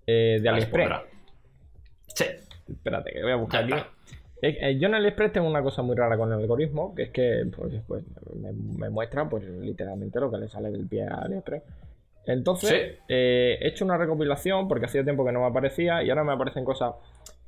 [0.07, 0.89] eh, de AliExpress.
[2.07, 2.25] Sí.
[2.69, 3.73] Espérate, que voy a buscar aquí.
[4.41, 7.43] Eh, yo en AliExpress tengo una cosa muy rara con el algoritmo, que es que
[7.55, 8.03] pues, pues
[8.77, 11.63] me, muestra pues literalmente lo que le sale del pie a AliExpress.
[12.31, 16.23] Entonces, eh, he hecho una recopilación porque hacía tiempo que no me aparecía y ahora
[16.23, 16.93] me aparecen cosas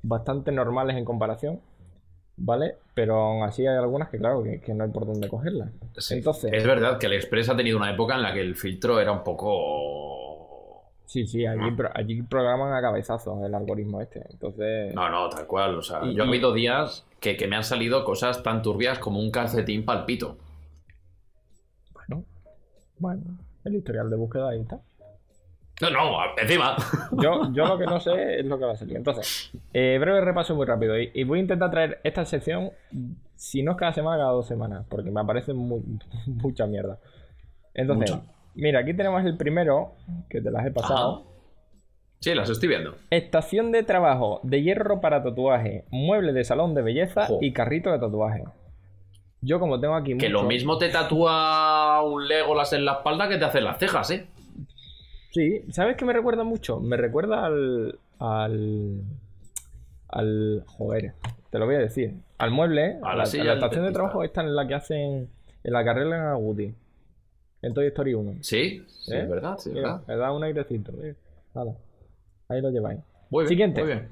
[0.02, 1.62] bastante normales en comparación.
[2.38, 2.78] ¿Vale?
[2.96, 5.70] Pero aún así hay algunas que, claro, que, no hay por dónde cogerlas.
[6.10, 9.12] Entonces, es verdad que AliExpress ha tenido una época en la que el filtro era
[9.12, 10.22] un poco
[11.12, 11.92] Sí, sí, allí, ah.
[11.94, 14.24] allí programan a cabezazos el algoritmo este.
[14.30, 14.96] Entonces.
[14.96, 15.76] No, no, tal cual.
[15.78, 19.30] O sea, yo he habido días que, me han salido cosas tan turbias como un
[19.30, 20.38] calcetín palpito.
[21.94, 22.24] Bueno,
[22.98, 24.80] bueno, el historial de búsqueda ahí está.
[25.82, 26.76] No, no, encima.
[27.14, 28.98] Yo, yo lo que no sé es lo que va a salir.
[28.98, 31.00] Entonces, eh, breve repaso muy rápido.
[31.00, 32.72] Y, voy a intentar traer esta sección,
[33.36, 35.54] si no es cada semana, cada dos semanas, porque me aparece
[36.28, 37.00] mucha mierda.
[37.74, 38.16] Entonces,
[38.54, 39.94] Mira, aquí tenemos el primero,
[40.30, 41.26] que te las he pasado.
[42.20, 42.96] Sí, las estoy viendo.
[43.10, 48.00] Estación de trabajo de hierro para tatuaje, mueble de salón de belleza y carrito de
[48.00, 48.44] tatuaje.
[49.42, 53.38] Yo como tengo aquí Que lo mismo te tatúa un Legolas en la espalda que
[53.38, 54.28] te hace las cejas, ¿eh?
[55.32, 56.80] Sí, ¿sabes qué me recuerda mucho?
[56.80, 57.98] Me recuerda al...
[58.20, 59.02] al...
[60.10, 60.64] al...
[60.68, 61.14] joder,
[61.50, 62.14] te lo voy a decir.
[62.38, 65.30] Al mueble, a la, estación de trabajo esta en la que hacen...
[65.64, 66.76] en la carrera en Woody.
[67.62, 68.38] En Toy Story 1.
[68.42, 69.26] Sí, sí, es ¿Eh?
[69.28, 70.02] verdad, sí, verdad.
[70.08, 70.92] Me da un airecito.
[71.54, 71.76] Nada.
[72.50, 73.00] Ahí lo lleváis.
[73.30, 73.82] Muy bien, Siguiente.
[73.82, 74.10] Muy bien.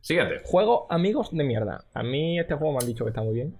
[0.00, 0.40] Siguiente.
[0.44, 1.84] Juego Amigos de Mierda.
[1.92, 3.54] A mí este juego me han dicho que está muy bien.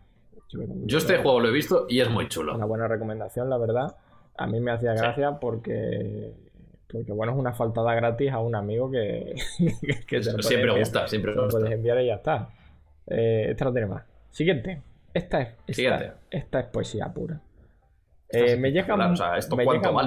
[0.50, 2.54] Yo este juego lo he visto y es muy chulo.
[2.54, 3.96] Una buena recomendación, la verdad.
[4.36, 6.32] A mí me hacía gracia porque
[6.90, 9.34] porque bueno, es una faltada gratis a un amigo que,
[10.06, 12.48] que siempre gusta, siempre lo puedes enviar y ya está.
[13.06, 14.04] Eh, esta no tiene más.
[14.30, 14.82] Siguiente.
[15.12, 16.12] Esta es, Siguiente.
[16.30, 17.40] esta es poesía pura.
[18.30, 18.94] Eh, me llega,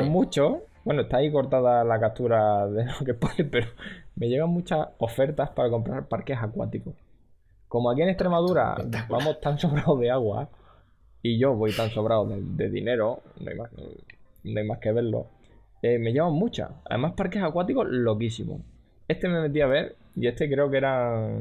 [0.06, 0.64] mucho.
[0.84, 3.68] Bueno, está ahí cortada la captura de lo que pone, pero
[4.16, 6.94] me llegan muchas ofertas para comprar parques acuáticos.
[7.72, 8.76] Como aquí en Extremadura
[9.08, 10.50] vamos tan sobrados de agua
[11.22, 15.28] y yo voy tan sobrado de, dinero, no hay, más, que verlo,
[15.82, 16.70] eh, me llevan muchas.
[16.84, 18.60] Además, parques acuáticos loquísimos.
[19.08, 21.40] Este me metí a ver y este creo que era.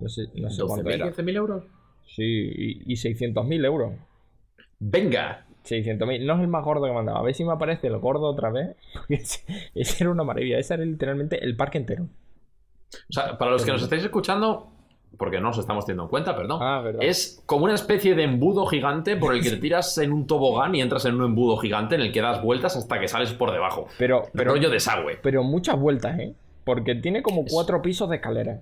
[0.00, 1.08] No sé, no sé cuánto era.
[1.08, 1.64] ¿15.000 euros?
[2.06, 3.92] Sí, y, y 600.000 euros.
[4.78, 5.44] ¡Venga!
[5.62, 6.24] 600.000.
[6.24, 7.18] No es el más gordo que mandaba.
[7.18, 8.76] A ver si me aparece el gordo otra vez.
[9.10, 9.44] ese,
[10.00, 10.58] era una maravilla.
[10.58, 12.04] Ese era literalmente el parque entero.
[13.10, 14.73] O sea, para los que nos estáis escuchando,
[15.18, 16.58] porque no os estamos teniendo en cuenta, perdón.
[16.62, 20.26] Ah, es como una especie de embudo gigante por el que te tiras en un
[20.26, 23.32] tobogán y entras en un embudo gigante en el que das vueltas hasta que sales
[23.32, 23.86] por debajo.
[23.98, 25.18] Pero, pero rollo desagüe.
[25.22, 26.34] Pero muchas vueltas, ¿eh?
[26.64, 28.60] Porque tiene como cuatro pisos de escalera.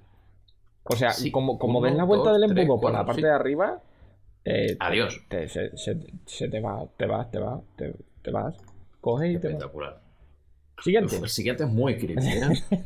[0.84, 3.80] O sea, como, como des la vuelta del embudo por la parte de arriba,
[4.44, 5.22] eh, Adiós.
[5.28, 8.57] Te, se, te va, te vas, te vas, te, vas.
[9.00, 9.94] Coge y te vas.
[10.82, 11.16] Siguiente.
[11.16, 12.22] el siguiente es muy crítico.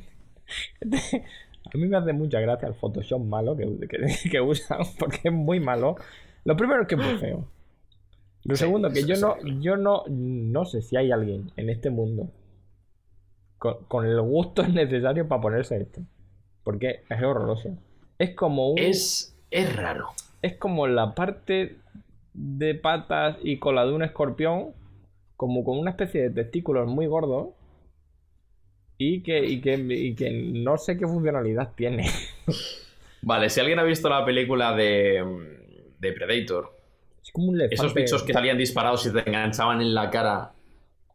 [1.77, 3.67] a mí me hace mucha gracia el Photoshop malo que,
[4.31, 5.97] que, usan porque es muy malo.
[6.45, 7.47] Lo primero es que es muy feo.
[8.45, 12.31] Lo segundo, que yo no, yo no, no sé si hay alguien en este mundo
[13.59, 16.01] con, con, el gusto necesario para ponerse esto.
[16.63, 17.77] Porque es horroroso.
[18.19, 18.79] Es como un.
[18.79, 20.11] Es, es raro
[20.47, 21.77] es como la parte
[22.33, 24.75] de patas y cola de un escorpión,
[25.37, 27.49] como con una especie de testículos muy gordos.
[28.99, 32.09] Y que, y que, que no sé qué funcionalidad tiene.
[33.23, 35.25] Vale, si alguien ha visto la película de,
[35.99, 36.77] de Predator,
[37.23, 40.53] es como un esos bichos que salían disparados y te enganchaban en la cara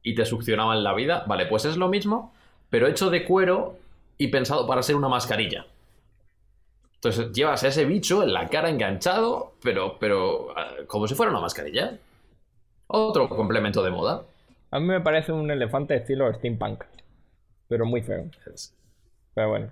[0.04, 2.34] y te succionaban la vida, vale, pues es lo mismo,
[2.70, 3.78] pero hecho de cuero
[4.18, 5.66] y pensado para ser una mascarilla.
[6.96, 11.32] Entonces llevas a ese bicho en la cara enganchado, pero, pero ah, como si fuera
[11.32, 11.98] una mascarilla.
[12.88, 14.24] Otro complemento de moda.
[14.70, 16.84] A mí me parece un elefante estilo steampunk,
[17.72, 18.26] pero muy feo.
[19.34, 19.70] Pero bueno.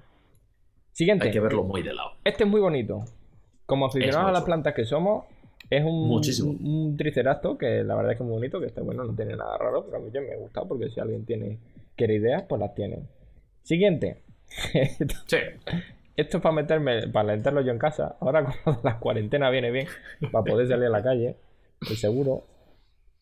[0.94, 1.28] Siguiente.
[1.28, 2.12] Hay que verlo muy de lado.
[2.24, 3.04] Este es muy bonito.
[3.66, 5.26] Como aficionados a las plantas que somos,
[5.70, 6.52] es un, Muchísimo.
[6.52, 9.36] un, triceracto que la verdad es que es muy bonito, que este bueno no tiene
[9.36, 11.60] nada raro, pero a mí ya me gusta porque si alguien tiene
[11.98, 13.04] quiere ideas, pues las tiene.
[13.64, 14.24] Siguiente.
[14.48, 15.38] sí.
[16.16, 18.16] esto es para meterme, para alentarlo yo en casa.
[18.22, 19.88] Ahora cuando la cuarentena viene bien,
[20.32, 21.36] para poder salir a la calle,
[21.98, 22.46] seguro.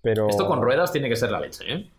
[0.03, 0.29] Pero...
[0.29, 1.89] Esto con ruedas tiene que ser la leche, ¿eh?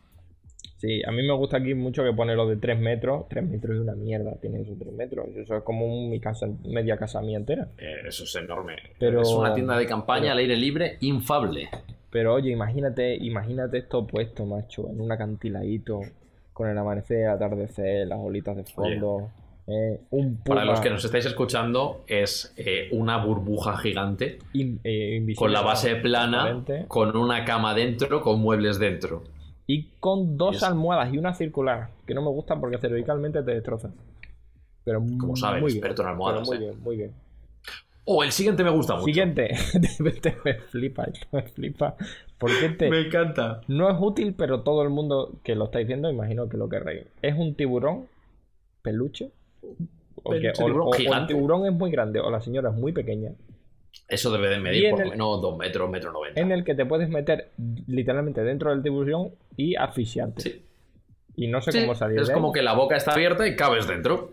[0.79, 3.29] Sí, a mí me gusta aquí mucho que pone lo de 3 metros.
[3.29, 5.27] 3 metros es una mierda, tiene esos 3 metros.
[5.37, 7.69] Eso es como mi casa, media casa mía entera.
[7.79, 8.77] Eh, eso es enorme.
[8.99, 9.23] Pero...
[9.23, 11.69] Es una tienda de campaña al aire libre infable.
[12.11, 16.01] Pero oye, imagínate, imagínate esto puesto, macho, en un acantiladito,
[16.53, 19.31] con el amanecer, el atardecer, las olitas de fondo.
[19.67, 20.01] Eh,
[20.47, 25.97] Para los que nos estáis escuchando, es eh, una burbuja gigante eh, con la base
[25.97, 29.25] plana, con una cama dentro, con muebles dentro.
[29.71, 33.93] Y con dos almohadas y una circular, que no me gustan porque cerebricalmente te destrozan.
[34.83, 36.71] Pero Como sabes, muy experto en almohadas, pero Muy eh.
[36.71, 37.13] bien, muy bien.
[38.07, 39.05] Oh, el siguiente me gusta mucho.
[39.05, 39.55] Siguiente.
[40.23, 41.95] Te- me flipa, me flipa.
[42.39, 43.61] Porque este encanta.
[43.69, 47.05] no es útil, pero todo el mundo que lo está diciendo, imagino que lo querréis.
[47.21, 48.07] Es un tiburón
[48.81, 49.31] peluche.
[50.23, 52.77] O, que- o- tiburón o- o el tiburón es muy grande o la señora es
[52.77, 53.33] muy pequeña.
[54.07, 56.41] Eso debe de medir por lo menos 2 metros, metro 90.
[56.41, 57.51] En el que te puedes meter
[57.87, 60.41] literalmente dentro del tiburón y asfixiarte.
[60.43, 60.65] Sí.
[61.37, 62.55] Y no sé Sí, cómo salir es de como él.
[62.55, 64.33] que la boca está abierta y cabes dentro.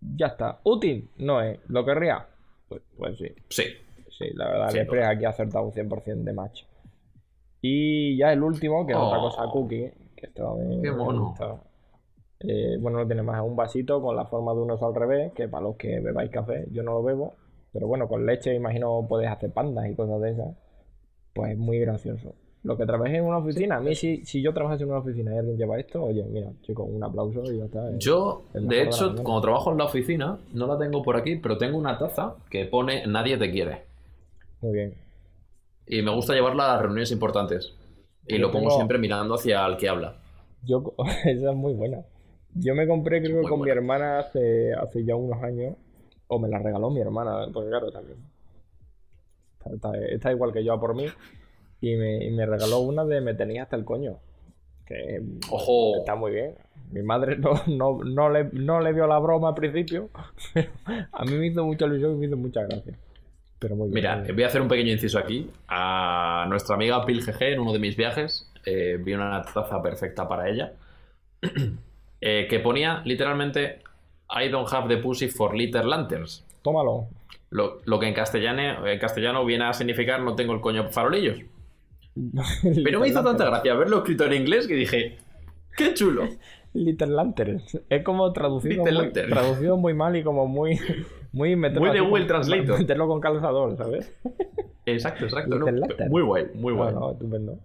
[0.00, 0.60] Ya está.
[0.64, 1.08] ¿Útil?
[1.18, 1.58] No es.
[1.68, 2.26] ¿Lo querría?
[2.68, 3.28] Pues, pues sí.
[3.48, 3.64] Sí.
[4.10, 6.62] Sí, la verdad, Sí, Lepre aquí ha acertado un 100% de match.
[7.60, 9.22] Y ya el último, que es otra Oh.
[9.30, 10.28] cosa cookie, que
[10.82, 11.34] Qué mono.
[12.40, 15.32] Eh, bueno, no tiene más, es un vasito con la forma de unos al revés,
[15.34, 17.34] que para los que bebáis café, yo no lo bebo,
[17.76, 20.48] pero bueno, con leche imagino podéis hacer pandas y cosas de esas.
[21.34, 22.34] Pues es muy gracioso.
[22.62, 25.34] Lo que trabajé en una oficina, a mí si, si yo trabajase en una oficina
[25.34, 27.90] y alguien lleva esto, oye, mira, chicos, un aplauso y ya está.
[27.90, 27.94] eh.
[27.98, 29.22] Yo, de de hecho, mañana.
[29.22, 32.64] cuando trabajo en la oficina, no la tengo por aquí, pero tengo una taza que
[32.64, 33.82] pone Nadie te quiere.
[34.62, 34.94] Muy bien.
[35.86, 37.72] Y me gusta llevarla a las reuniones importantes.
[38.26, 40.16] Y Yo lo pongo tengo- siempre mirando hacia el que habla.
[40.64, 41.98] Yo, esa es muy buena.
[42.54, 45.76] Yo me compré, creo que con mi hermana hace, hace ya unos años,
[46.28, 48.18] o me la regaló mi hermana, porque claro, también.
[49.58, 51.06] Está, está- está igual que yo a por mí,
[51.80, 54.18] y me, y me regaló una de Me tenías hasta el coño,
[54.86, 55.20] que
[55.50, 55.96] Ojo.
[55.98, 56.54] está muy bien.
[56.92, 60.08] Mi madre no, no, no, le, no le vio la broma al principio,
[60.54, 60.70] pero
[61.12, 62.94] a mí me hizo mucha ilusión y me hizo mucha gracia.
[63.58, 63.94] Pero muy bien.
[63.94, 64.36] Mira, muy bien.
[64.36, 65.50] voy a hacer un pequeño inciso aquí.
[65.68, 70.28] A nuestra amiga Pil GG, en uno de mis viajes, eh, vi una taza perfecta
[70.28, 70.72] para ella.
[72.20, 73.80] eh, que ponía literalmente
[74.30, 76.44] I don't have the pussy for little lanterns.
[76.62, 77.08] Tómalo.
[77.50, 81.38] Lo, lo que en castellano, en castellano viene a significar no tengo el coño farolillos.
[82.84, 85.18] Pero me hizo tanta gracia verlo escrito en inglés que dije,
[85.76, 86.24] ¡qué chulo!
[86.72, 87.80] Little Lanterns.
[87.88, 90.78] Es como traducido, muy, traducido muy mal y como muy.
[91.32, 92.78] Muy, meterlo Muy de Google Translator.
[92.78, 94.12] Meterlo con calzador, ¿sabes?
[94.84, 95.56] Exacto, exacto.
[95.58, 96.06] Little ¿no?
[96.08, 96.92] Muy guay, muy guay.
[96.92, 97.58] Bueno, estupendo.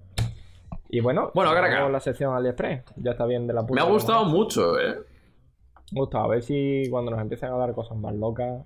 [0.89, 1.89] Y bueno, Bueno, tenemos cara.
[1.89, 2.83] la sección AliExpress.
[2.97, 4.95] Ya está bien de la Me puta ha que gustado mucho, ¿eh?
[5.91, 6.25] Gustado.
[6.25, 8.63] A ver si cuando nos empiecen a dar cosas más locas.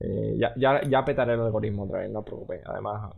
[0.00, 2.62] eh, ya, ya, ya petaré el algoritmo otra vez, no os preocupéis.
[2.66, 3.12] Además,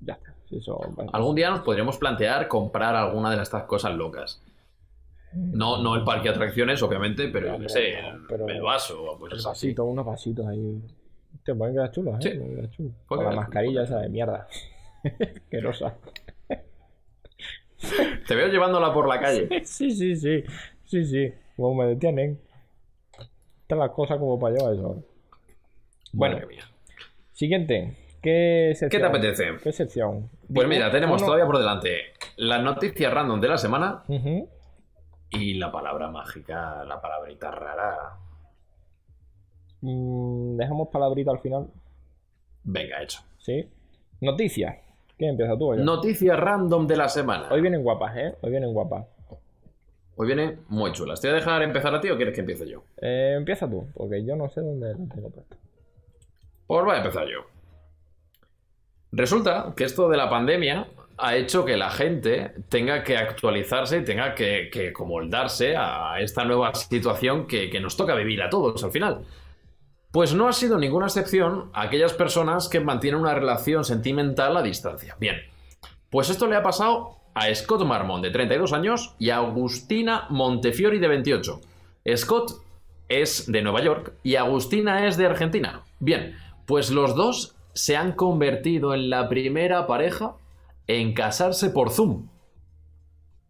[0.00, 0.34] ya está.
[0.48, 0.78] Si eso,
[1.12, 4.42] Algún día nos podríamos plantear comprar alguna de estas cosas locas.
[5.34, 9.32] No, no el parque de atracciones, obviamente, pero yo sé, el, Pero- el vaso, pues
[9.32, 9.68] El es así.
[9.68, 10.82] vasito, unos vasitos ahí.
[11.42, 12.32] Te pueden quedar chulos, ¿eh?
[12.32, 12.38] Sí.
[12.38, 12.92] Quedar chulos.
[13.06, 14.46] Con la quedar- mascarilla esa de mierda.
[15.36, 15.94] Asquerosa.
[18.28, 19.48] Te veo llevándola por la calle.
[19.64, 20.44] Sí, sí, sí.
[20.84, 21.32] Sí, sí.
[21.62, 22.40] Como me detienen.
[23.62, 25.02] Están las cosas como para llevar eso.
[26.12, 26.64] Bueno, Madre mía.
[27.32, 27.96] siguiente.
[28.20, 28.90] ¿Qué sección?
[28.90, 29.44] ¿Qué te apetece?
[29.62, 30.28] ¿Qué sección?
[30.52, 31.98] Pues mira, tenemos Uno- todavía por delante
[32.36, 34.02] las noticias random de la semana
[35.30, 38.16] y la palabra mágica, la palabrita rara.
[39.82, 41.68] Mm, Dejamos palabrita al final.
[42.64, 43.20] Venga, hecho.
[43.38, 43.68] ¿Sí?
[44.20, 44.76] Noticias.
[45.16, 45.74] ¿Quién empieza tú?
[45.74, 47.48] Noticias random de la semana.
[47.52, 48.34] Hoy vienen guapas, ¿eh?
[48.42, 49.06] Hoy vienen guapas.
[50.16, 51.20] Hoy viene muy chulas.
[51.20, 52.84] ¿Te voy a dejar empezar a ti o quieres que empiece yo?
[53.00, 55.56] Eh, empieza tú, porque yo no sé dónde tengo puesto.
[56.66, 57.46] Pues voy a empezar yo.
[59.10, 60.86] Resulta que esto de la pandemia
[61.18, 66.44] ha hecho que la gente tenga que actualizarse y tenga que, que comoldarse a esta
[66.44, 69.24] nueva situación que, que nos toca vivir a todos al final.
[70.10, 74.62] Pues no ha sido ninguna excepción a aquellas personas que mantienen una relación sentimental a
[74.62, 75.16] distancia.
[75.18, 75.36] Bien,
[76.10, 80.98] pues esto le ha pasado a Scott Marmon, de 32 años, y a Agustina Montefiori,
[80.98, 81.60] de 28.
[82.16, 82.52] Scott
[83.08, 85.82] es de Nueva York y Agustina es de Argentina.
[86.00, 90.34] Bien, pues los dos se han convertido en la primera pareja
[90.86, 92.28] en casarse por Zoom.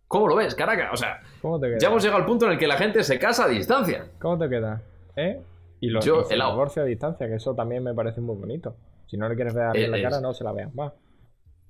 [0.09, 0.91] ¿Cómo lo ves, caraca?
[0.93, 1.79] O sea, ¿Cómo te queda?
[1.79, 4.07] ya hemos llegado al punto en el que la gente se casa a distancia.
[4.21, 4.83] ¿Cómo te queda?
[5.17, 5.41] ¿Eh?
[5.81, 6.53] Y los Yo, helado.
[6.53, 8.77] divorcio a distancia, que eso también me parece muy bonito.
[9.07, 10.93] Si no le quieres ver a alguien Eh, la cara, no se la veas más.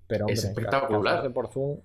[0.09, 1.15] Pero hombre, es espectacular.
[1.15, 1.79] casarse por Zoom,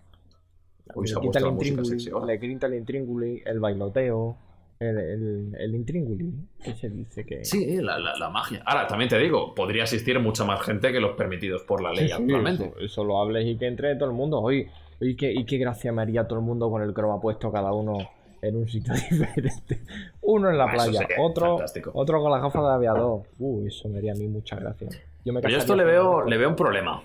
[0.93, 2.25] Se le ha puesto el la música intríngulis, sexy ahora.
[2.27, 4.37] le quita el intríngulis, el bailoteo,
[4.79, 6.33] el, el, el intríngulis,
[6.63, 7.43] que se dice que...
[7.45, 8.61] Sí, la, la- la magia.
[8.65, 12.07] Ahora, también te digo, podría asistir mucha más gente que los permitidos por la ley
[12.07, 12.65] Sí, sí, actualmente.
[12.67, 14.39] Eso, eso lo hables y que entre todo el mundo.
[14.39, 14.69] Oye,
[15.01, 17.71] y qué, y qué gracia me haría todo el mundo con el croma puesto cada
[17.73, 17.97] uno
[18.41, 19.81] en un sitio diferente.
[20.21, 21.91] Uno en la Ah, playa, otro, fantástico.
[21.95, 23.23] otro con la gafa de aviador.
[23.39, 24.89] Uh, eso me haría a mí mucha gracia.
[25.25, 27.01] Yo me Pero yo esto le veo, le veo un problema.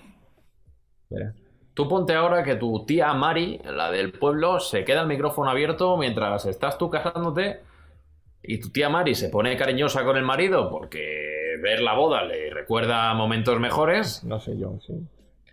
[1.11, 1.35] Mira.
[1.75, 5.97] Tú ponte ahora que tu tía Mari, la del pueblo, se queda el micrófono abierto
[5.97, 7.61] mientras estás tú casándote
[8.43, 12.51] y tu tía Mari se pone cariñosa con el marido porque ver la boda le
[12.51, 14.23] recuerda momentos mejores.
[14.25, 14.95] No sé yo, sí.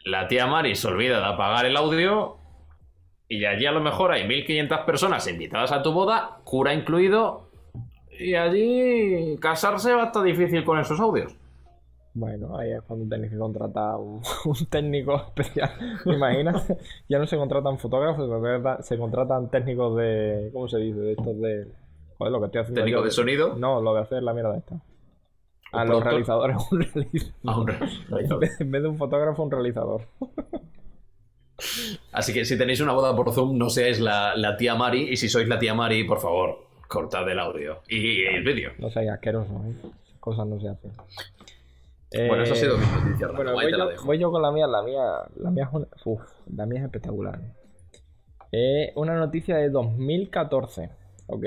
[0.04, 2.38] La tía Mari se olvida de apagar el audio
[3.30, 7.50] y allí a lo mejor hay 1500 personas invitadas a tu boda, cura incluido,
[8.12, 11.39] Y allí casarse va a estar difícil con esos audios.
[12.14, 15.72] Bueno, ahí es cuando tenéis que contratar un, un técnico especial.
[16.06, 18.30] Imagínate, ya no se contratan fotógrafos,
[18.80, 20.50] se, se contratan técnicos de.
[20.54, 21.00] ¿Cómo se dice?
[21.00, 21.68] De estos de.
[22.18, 22.82] Joder, lo que estoy haciendo.
[22.82, 23.06] ¿Técnico yo.
[23.06, 23.56] de sonido?
[23.56, 24.82] No, lo de hacer la mierda esta.
[25.72, 26.12] A los productor?
[26.12, 27.34] realizadores, un realizador.
[27.46, 28.40] Ah, un En realizador.
[28.42, 30.02] vez, en vez de un fotógrafo, un realizador.
[32.12, 35.10] Así que si tenéis una boda por Zoom, no seáis la, la tía Mari.
[35.12, 36.58] Y si sois la tía Mari, por favor,
[36.88, 38.72] cortad el audio y el vídeo.
[38.80, 39.90] No seáis asquerosos, ¿eh?
[40.20, 40.92] Cosas no se hacen.
[42.12, 43.28] Bueno, eso ha sido Eh, mi noticia.
[43.28, 43.36] Rafa.
[43.38, 44.06] Bueno, Ahí voy te la yo, dejo.
[44.06, 44.68] voy yo con la mía.
[44.68, 45.02] La mía,
[45.36, 46.22] la mía, es, una- uf,
[46.56, 47.40] la mía es espectacular.
[48.52, 50.90] Es una noticia de 2014,
[51.28, 51.46] ¿ok?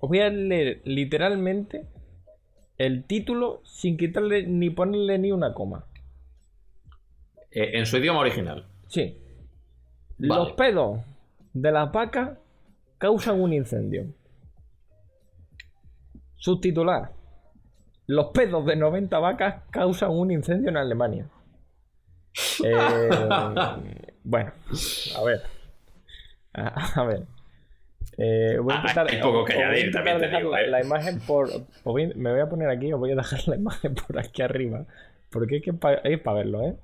[0.00, 1.86] Os voy a leer literalmente
[2.78, 5.84] el título sin quitarle ni ponerle ni una coma.
[7.50, 8.66] Eh, en su idioma original.
[8.88, 9.18] Sí.
[10.18, 10.42] Vale.
[10.44, 11.00] Los pedos
[11.52, 12.38] de las vacas
[12.98, 14.06] causan un incendio.
[16.36, 17.12] Subtitular.
[18.06, 21.26] Los pedos de 90 vacas causan un incendio en Alemania.
[22.64, 23.08] Eh,
[24.24, 24.52] bueno,
[25.16, 25.42] a ver.
[26.52, 27.22] A, a ver.
[28.16, 30.40] Eh, voy a Ah, intentar, hay poco que os voy a añadir, también te dejar
[30.40, 30.66] digo, la, eh.
[30.68, 31.48] la imagen por.
[31.84, 34.86] voy- me voy a poner aquí, os voy a dejar la imagen por aquí arriba.
[35.30, 35.70] Porque es que
[36.04, 36.76] es para verlo, ¿eh?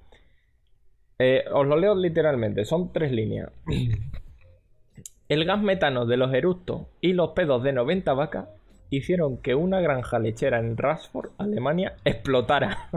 [1.18, 3.50] Eh, os lo leo literalmente, son tres líneas.
[5.28, 8.48] El gas metano de los eructos y los pedos de 90 vacas
[8.90, 12.90] hicieron que una granja lechera en Rasford, Alemania, explotara.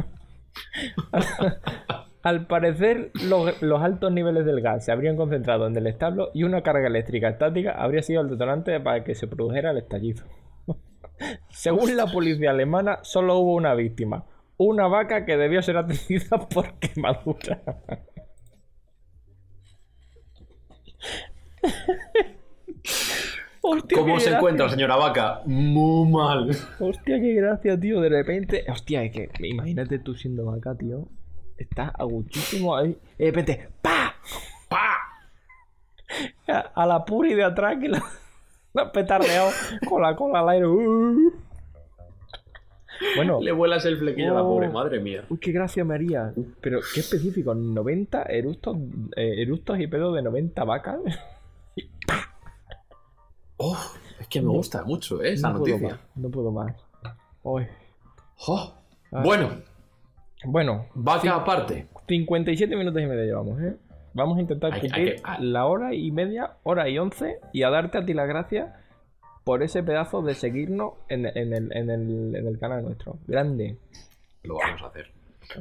[2.24, 6.44] Al parecer, los, los altos niveles del gas se habrían concentrado en el establo y
[6.44, 10.24] una carga eléctrica estática habría sido el detonante para que se produjera el estallido.
[11.50, 14.26] Según la policía alemana, solo hubo una víctima,
[14.58, 17.62] una vaca que debió ser atendida por quemadura.
[23.66, 24.38] Hostia, ¿Cómo se gracia.
[24.38, 25.41] encuentra, señora Vaca?
[25.45, 26.49] Muy mal.
[26.80, 28.01] Hostia, qué gracia, tío.
[28.01, 28.66] De repente.
[28.70, 29.30] Hostia, es que.
[29.39, 31.07] Imagínate tú siendo vaca, tío.
[31.57, 32.97] Estás aguchísimo ahí.
[33.18, 33.70] Y de repente.
[33.82, 34.16] ¡Pa!
[34.68, 34.97] ¡Pa!
[36.49, 38.03] A, a la puri de atrás que la,
[38.74, 39.49] la petardeado
[39.88, 40.68] con la cola al aire.
[40.68, 41.32] Uh.
[43.16, 43.39] Bueno.
[43.41, 44.49] Le vuelas el flequillo a la Oh.
[44.55, 45.24] pobre, madre mía.
[45.30, 46.34] Uy, qué gracia me haría.
[46.59, 47.55] Pero qué específico.
[47.55, 48.76] 90 eructos,
[49.16, 50.99] eh, eructos y pedos de 90 vacas.
[53.66, 53.78] Oh,
[54.20, 55.34] es que me gusta mucho ¿eh?
[55.34, 55.95] esa no puedo noticia.
[55.95, 55.99] más.
[56.16, 56.76] No puedo más.
[57.43, 57.66] Uy.
[58.47, 58.74] Oh.
[59.11, 59.22] Ah.
[59.24, 59.49] Bueno,
[60.45, 61.88] Bueno, vaca aparte.
[62.07, 63.78] 57 minutos y medio llevamos, ¿eh?
[64.14, 65.38] Vamos a intentar Hay que- cumplir hay que- ah.
[65.39, 68.74] la hora y media, hora y once, y a darte a ti las gracias
[69.45, 73.18] por ese pedazo de seguirnos en, en el, en el- en el canal nuestro.
[73.28, 73.78] Grande.
[74.43, 75.07] Lo vamos a hacer.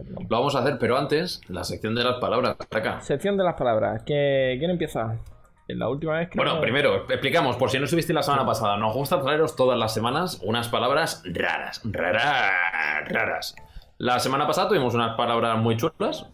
[0.08, 2.56] Lo vamos a hacer, pero antes, la sección de las palabras.
[2.70, 3.00] Acá.
[3.00, 4.02] Sección de las palabras.
[4.04, 5.18] ¿Qué- ¿Quién empieza?
[5.72, 6.36] En la última vez que.
[6.36, 9.94] Bueno, primero, explicamos, por si no estuviste la semana pasada, nos gusta traeros todas las
[9.94, 13.56] semanas unas palabras raras, raras, raras.
[13.98, 16.26] La semana pasada tuvimos unas palabras muy chulas.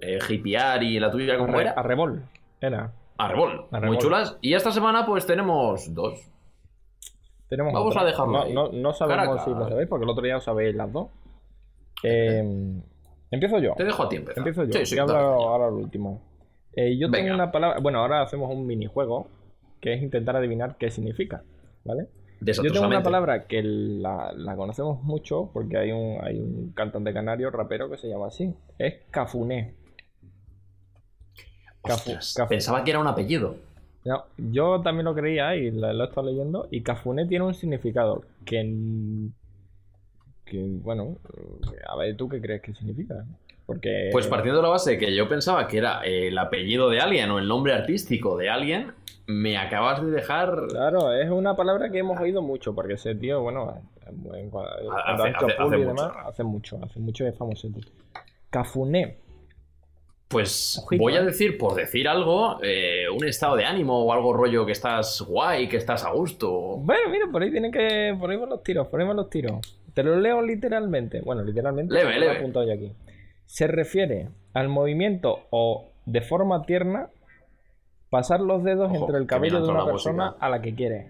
[0.00, 1.70] Eh, hipear y la tuya, ¿cómo Arre- era?
[1.72, 2.22] Arrebol.
[2.60, 2.92] Era.
[3.18, 3.88] Arbol, Arrebol.
[3.88, 4.36] muy chulas.
[4.42, 6.20] Y esta semana, pues tenemos dos.
[7.48, 8.02] Tenemos Vamos otra.
[8.02, 8.52] a dejarlo No, ahí.
[8.52, 11.08] no, no sabemos si lo sabéis, porque el otro día os sabéis las dos.
[12.02, 12.42] Eh,
[13.30, 13.74] empiezo yo.
[13.76, 14.38] Te dejo a ti empezar.
[14.38, 14.72] Empiezo yo.
[14.80, 15.26] Sí, sí, y hablo dale.
[15.26, 16.20] ahora el último.
[16.76, 17.24] Eh, yo Venga.
[17.24, 17.80] tengo una palabra.
[17.80, 19.28] Bueno, ahora hacemos un minijuego
[19.80, 21.42] que es intentar adivinar qué significa.
[21.84, 22.06] ¿Vale?
[22.40, 27.12] Yo tengo una palabra que la, la conocemos mucho porque hay un, hay un cantante
[27.14, 28.54] canario, rapero, que se llama así.
[28.78, 29.74] Es Cafuné.
[31.82, 33.56] Cafu- Ostras, Cafu- Pensaba que era un apellido.
[34.04, 36.68] No, yo también lo creía y lo, lo he estado leyendo.
[36.70, 38.60] Y Cafuné tiene un significado que.
[40.44, 41.16] que bueno,
[41.88, 43.24] a ver, ¿tú qué crees que significa?
[43.66, 44.10] Porque.
[44.12, 47.30] Pues partiendo de la base que yo pensaba que era eh, el apellido de alguien
[47.30, 48.92] o el nombre artístico de alguien,
[49.26, 50.68] me acabas de dejar.
[50.68, 55.32] Claro, es una palabra que hemos oído mucho, porque ese tío, bueno, en- Hace- y
[55.32, 55.78] mucho.
[55.78, 57.68] demás, hace mucho, hace mucho es famoso.
[57.68, 57.82] tío.
[58.50, 59.18] Cafuné.
[60.28, 61.24] Pues Ojito, voy a eh.
[61.24, 65.68] decir, por decir algo, eh, un estado de ánimo o algo rollo que estás guay,
[65.68, 66.50] que estás a gusto.
[66.78, 68.12] Bueno, mira, por ahí tienen que.
[68.18, 69.78] Van los tiros, van los tiros.
[69.94, 71.20] Te lo leo literalmente.
[71.20, 71.94] Bueno, literalmente.
[71.94, 72.38] Leve, porque lo he leve.
[72.40, 72.92] apuntado yo aquí.
[73.46, 77.08] Se refiere al movimiento o de forma tierna
[78.10, 80.44] pasar los dedos Ojo, entre el cabello de una persona música.
[80.46, 81.06] a la que quieres.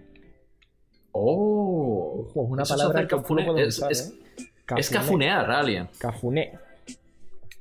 [1.12, 4.44] Oh, Ojo, es una Eso es palabra hacer que cafune- puedes es- usar, es- ¿eh?
[4.76, 5.88] Es cafunear a alguien.
[5.98, 6.58] Cafuné.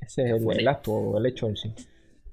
[0.00, 0.56] Ese es el, Cafuné.
[0.58, 1.72] el acto o el hecho en sí.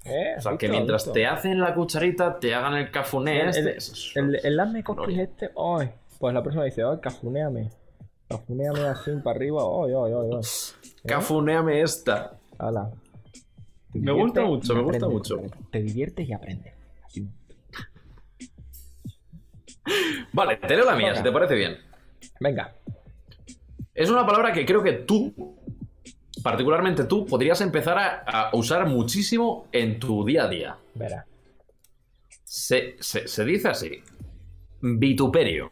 [0.04, 3.48] Eh, O sea, ¿has que mientras te hacen la cucharita, te hagan el cafuné El-
[3.48, 3.60] este.
[3.60, 5.50] el- es- El, el hazme cosquillas este,
[6.18, 7.70] pues la persona dice, ay, cafunéame.
[8.28, 10.40] Cafunéame así para arriba, ay, ay.
[11.06, 12.38] Cafunéame esta.
[13.92, 15.36] Te Me gusta mucho, me gusta mucho.
[15.38, 16.72] Te, te diviertes y aprendes.
[17.04, 17.28] Así.
[20.32, 21.18] Vale, te leo la mía, Venga.
[21.18, 21.76] si te parece bien.
[22.40, 22.74] Venga.
[23.94, 25.56] Es una palabra que creo que tú,
[26.42, 28.16] particularmente tú, podrías empezar a,
[28.48, 30.76] a usar muchísimo en tu día a día.
[30.94, 31.26] Verá.
[32.44, 34.02] Se, se- se dice así.
[34.80, 35.70] Vituperio.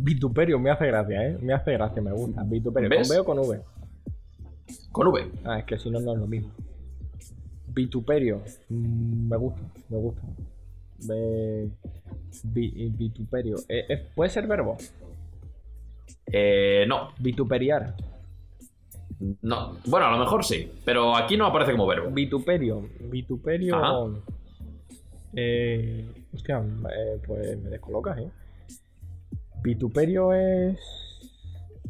[0.00, 1.38] Vituperio me hace gracia, ¿eh?
[1.40, 2.42] Me hace gracia, me gusta.
[2.44, 2.88] Vituperio.
[2.88, 3.08] ¿Ves?
[3.08, 3.60] ¿Con B o con V?
[4.92, 5.30] Con V.
[5.44, 6.50] Ah, es que si no, no es lo mismo.
[7.68, 8.42] Vituperio.
[8.68, 10.22] Mm, me gusta, me gusta.
[12.44, 13.56] Vi- vituperio.
[13.68, 14.76] Eh, eh, ¿Puede ser verbo?
[16.26, 17.94] Eh, no, Vituperiar.
[19.42, 19.76] no.
[19.86, 22.10] Bueno, a lo mejor sí, pero aquí no aparece como verbo.
[22.10, 22.88] Vituperio.
[23.00, 23.76] Vituperio.
[23.76, 23.94] Ajá.
[25.34, 28.30] Eh, hostia, eh, pues me descolocas, ¿eh?
[29.62, 30.78] Vituperio es.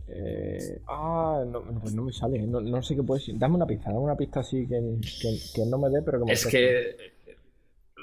[0.08, 3.38] eh, ah, no, pues no me sale, no, no sé qué puede ser.
[3.38, 4.80] Dame una pista, dame una pista así que,
[5.20, 6.96] que, que no me dé, pero que me Es que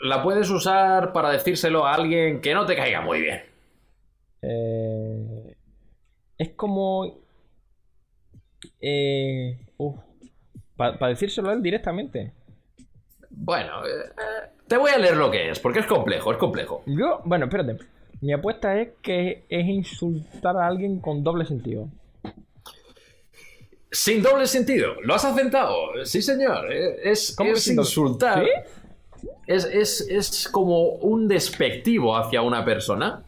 [0.04, 3.42] la puedes usar para decírselo a alguien que no te caiga muy bien.
[4.42, 5.56] Eh,
[6.38, 7.20] es como.
[8.80, 9.60] Eh,
[10.76, 12.34] para decírselo a él directamente.
[13.30, 16.84] Bueno, eh, te voy a leer lo que es, porque es complejo, es complejo.
[16.86, 17.78] Yo, bueno, espérate.
[18.26, 21.90] Mi apuesta es que es insultar a alguien con doble sentido.
[23.92, 25.76] Sin doble sentido, lo has acertado.
[26.06, 26.74] Sí, señor.
[26.74, 28.44] eh, Es, ¿Cómo es insultar.
[28.44, 29.30] ¿Sí?
[29.46, 33.22] Es, es- es como un despectivo hacia una persona.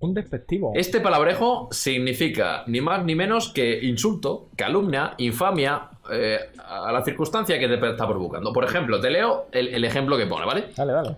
[0.00, 0.72] Un despectivo.
[0.74, 7.60] Este palabrejo significa ni más ni menos que insulto, calumnia, infamia eh, a la circunstancia
[7.60, 8.52] que te está provocando.
[8.52, 10.64] Por ejemplo, te leo el, el ejemplo que pone, ¿vale?
[10.76, 11.16] Dale, dale.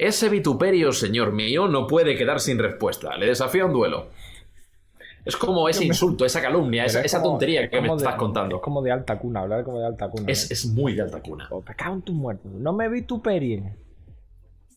[0.00, 3.16] Ese vituperio, señor mío, no puede quedar sin respuesta.
[3.18, 4.06] Le desafía a un duelo.
[5.26, 8.56] Es como ese insulto, esa calumnia, esa, tontería que me de- estás contando.
[8.56, 10.24] Es como de alta cuna, hablar como de alta cuna.
[10.26, 10.54] Es, ¿eh?
[10.54, 11.46] es muy de alta cuna.
[11.50, 12.50] O te cago en tus muertos.
[12.50, 13.74] No me vituperie.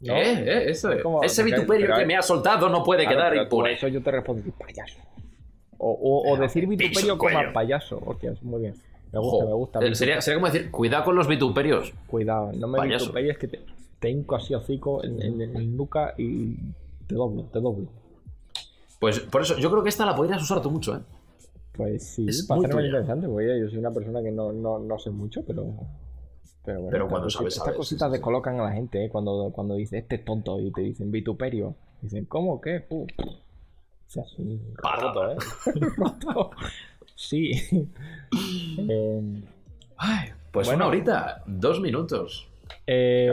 [0.01, 0.13] ¿No?
[0.13, 1.01] Eh, eh, eso es.
[1.01, 3.73] como- Ese vituperio que me ha soltado no puede Claro, quedar impune.
[3.73, 4.99] Eso yo te respondo, payaso.
[5.77, 7.49] O, o, decir vituperio como cuello.
[7.49, 8.01] a payaso.
[8.05, 8.73] Hostia, es muy bien.
[9.13, 9.79] Me gusta, me gusta.
[9.95, 11.93] Sería, sería como decir, cuidado con los vituperios.
[12.07, 13.05] Cuidado, no me Payaso.
[13.05, 13.61] vituperies que te,
[14.03, 16.57] te hinco así hocico en, en, en nuca y
[17.07, 17.87] te doblo, te doblo.
[18.99, 20.99] Pues por eso, yo creo que esta la podrías usar tú mucho, ¿eh?
[21.71, 24.77] Pues sí, Es para muy hacerme interesante, porque yo soy una persona que no, no,
[24.79, 25.63] no sé mucho, pero.
[26.65, 29.05] Pero, bueno, Pero estas cuando cositas- sabes, Estas sabes, cositas sí, descolocan a la gente,
[29.05, 29.09] ¿eh?
[29.09, 31.75] Cuando, cuando dice este es tonto y te dicen vituperio.
[32.01, 32.59] Dicen, ¿cómo?
[32.61, 32.85] ¿Qué?
[32.89, 35.35] Uh, o sea, sí, roto, ¿eh?
[35.97, 36.51] Roto.
[37.15, 37.51] Sí.
[38.89, 39.43] Eh,
[39.97, 40.77] Ay, pues Bueno.
[40.85, 42.47] una horita, dos minutos.
[42.87, 43.29] Eh,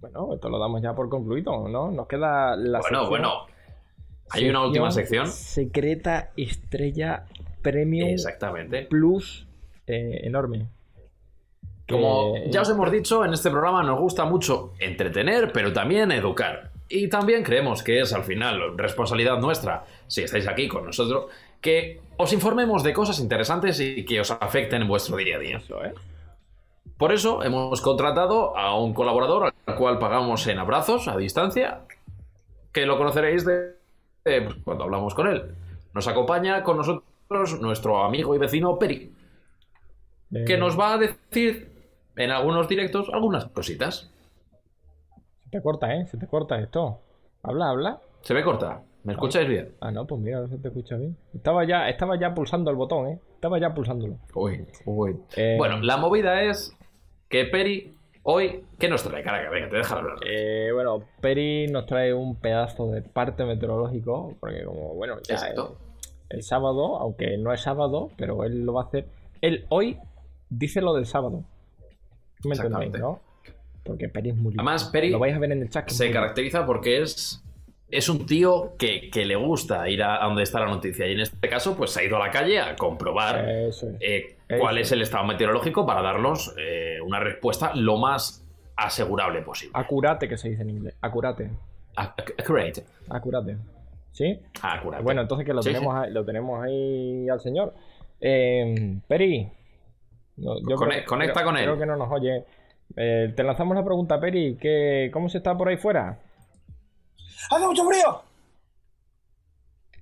[0.00, 1.90] bueno, esto lo damos ya por concluido, ¿no?
[1.90, 3.32] Nos queda la bueno, sección- bueno.
[4.30, 5.26] Hay una última sección.
[5.26, 7.24] Secreta Estrella
[7.60, 8.82] Premium Exactamente.
[8.82, 9.46] Plus
[9.86, 10.66] eh, enorme.
[11.88, 16.70] Como ya os hemos dicho, en este programa nos gusta mucho entretener, pero también educar.
[16.88, 21.26] Y también creemos que es al final responsabilidad nuestra, si estáis aquí con nosotros,
[21.60, 25.56] que os informemos de cosas interesantes y que os afecten en vuestro día a día.
[25.58, 25.92] Eso, ¿eh?
[27.02, 31.80] Por eso hemos contratado a un colaborador al cual pagamos en abrazos a distancia,
[32.70, 33.72] que lo conoceréis de,
[34.24, 35.52] de, pues, cuando hablamos con él.
[35.94, 39.12] Nos acompaña con nosotros nuestro amigo y vecino Peri,
[40.32, 41.72] Eh, que nos va a decir
[42.14, 44.08] en algunos directos algunas cositas.
[45.42, 46.06] Se te corta, ¿eh?
[46.06, 47.00] Se te corta esto.
[47.42, 48.00] Habla, habla.
[48.20, 48.80] Se ve corta.
[49.02, 49.74] ¿Me escucháis bien?
[49.80, 51.16] Ah, no, pues mira, se te escucha bien.
[51.34, 53.18] Estaba ya, estaba ya pulsando el botón, ¿eh?
[53.34, 54.18] Estaba ya pulsándolo.
[54.36, 55.16] Uy, uy.
[55.34, 56.72] Eh, Bueno, la movida es
[57.32, 58.62] que Peri hoy...
[58.78, 59.22] ¿Qué nos trae?
[59.22, 60.16] Caraca, venga, te deja hablar.
[60.24, 65.78] Eh, bueno, Peri nos trae un pedazo de parte meteorológico, porque como, bueno, ya Exacto.
[66.30, 69.06] el, el sábado, aunque no es sábado, pero él lo va a hacer.
[69.40, 69.98] Él hoy
[70.50, 71.42] dice lo del sábado.
[72.44, 73.20] ¿Me entendéis, no?
[73.84, 74.52] Porque Peri es muy.
[74.56, 75.88] Además, Peri Lo vais a ver en el chat.
[75.88, 77.42] se caracteriza porque es,
[77.88, 81.06] es un tío que, que le gusta ir a, donde está la noticia.
[81.08, 83.84] Y en este caso, pues se ha ido a la calle a comprobar es.
[84.00, 84.36] eh.
[84.58, 88.44] Cuál es el estado meteorológico para darnos eh, una respuesta lo más
[88.76, 89.72] asegurable posible.
[89.76, 90.96] Acurate, que se dice en inglés.
[91.00, 91.50] Acurate.
[91.96, 92.84] Ac- Accurate.
[93.10, 93.56] Acurate.
[94.12, 94.38] ¿Sí?
[94.62, 95.02] Accurate.
[95.02, 97.74] Bueno, entonces que lo, Sí, tenemos, Ahí, lo tenemos ahí al señor.
[98.20, 99.48] Eh, Peri.
[100.36, 101.64] no, yo Cone- creo- conecta creo- con él.
[101.64, 102.44] Creo que no nos oye.
[102.96, 104.56] Eh, te lanzamos la pregunta, Peri.
[104.60, 106.18] ¿qué, ¿Cómo se está por ahí fuera?
[107.50, 108.22] ¡Hace mucho frío!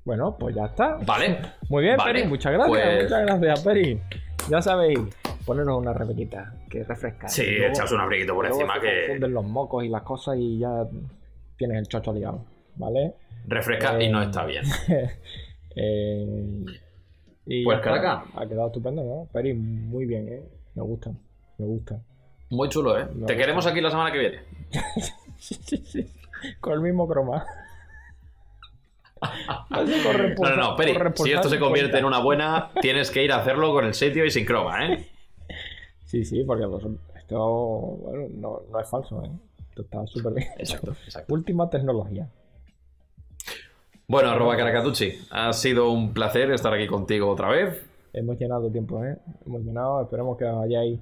[0.05, 0.97] Bueno, pues ya está.
[1.07, 1.39] Vale.
[1.69, 2.27] Muy bien, Vale, Peri.
[2.29, 2.69] Muchas gracias.
[2.69, 4.01] pues- Muchas gracias, Peri.
[4.51, 4.99] Ya sabéis,
[5.47, 7.29] ponernos una rebequita que refresca.
[7.29, 10.37] Sí, echaos un abriguito por luego encima se que confunden los mocos y las cosas
[10.39, 10.87] y ya
[11.57, 12.45] tienes el chocho liado.
[12.77, 13.15] ¿Vale?
[13.47, 14.65] refresca y no está bien.
[15.77, 16.65] Eh,
[17.47, 18.01] y Pues, ya está.
[18.03, 18.25] Caraca.
[18.35, 19.29] Ha quedado estupendo, ¿no?
[19.33, 20.43] Peri, muy bien, ¿eh?
[20.75, 21.11] Me gusta,
[21.59, 22.01] me gusta.
[22.51, 23.05] Muy chulo, ¿eh?
[23.05, 23.37] Me Te gusta.
[23.37, 24.39] queremos aquí la semana que viene.
[25.39, 26.13] Sí, sí, sí.
[26.61, 27.47] Con el mismo croma.
[29.71, 33.37] No, no, no, Peri, si esto se convierte en una buena, tienes que ir a
[33.37, 35.07] hacerlo con el sitio y sin croma, ¿eh?
[36.07, 36.85] Sí, sí, porque pues,
[37.17, 39.31] esto bueno, no, no, es falso, ¿eh?
[39.69, 40.49] Esto está súper bien.
[40.59, 41.35] Exacto, exacto.
[41.35, 42.29] Última tecnología.
[44.09, 47.87] Bueno, arroba Caracatucci, ha sido un placer estar aquí contigo otra vez.
[48.13, 49.17] Hemos llenado tiempo, ¿eh?
[49.47, 50.99] Hemos llenado, esperemos que vayáis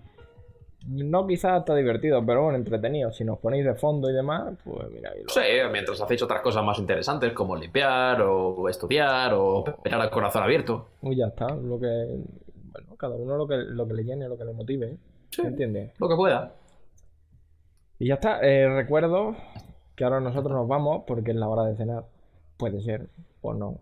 [0.86, 3.12] no quizás está divertido, pero bueno, entretenido.
[3.12, 5.12] Si nos ponéis de fondo y demás, pues mira.
[5.26, 5.40] Sí,
[5.72, 10.88] mientras hacéis otras cosas más interesantes como limpiar o estudiar o esperar al corazón abierto.
[11.02, 11.48] Uy, ya está.
[11.54, 11.86] Lo que.
[12.72, 14.96] Bueno, cada uno lo que, lo que le llene, lo que le motive.
[15.30, 15.92] Sí, ¿Entiendes?
[15.98, 16.52] Lo que pueda.
[17.98, 18.40] Y ya está.
[18.40, 19.36] Eh, recuerdo
[19.96, 22.04] que ahora nosotros nos vamos porque es la hora de cenar.
[22.56, 23.08] Puede ser
[23.42, 23.78] o no.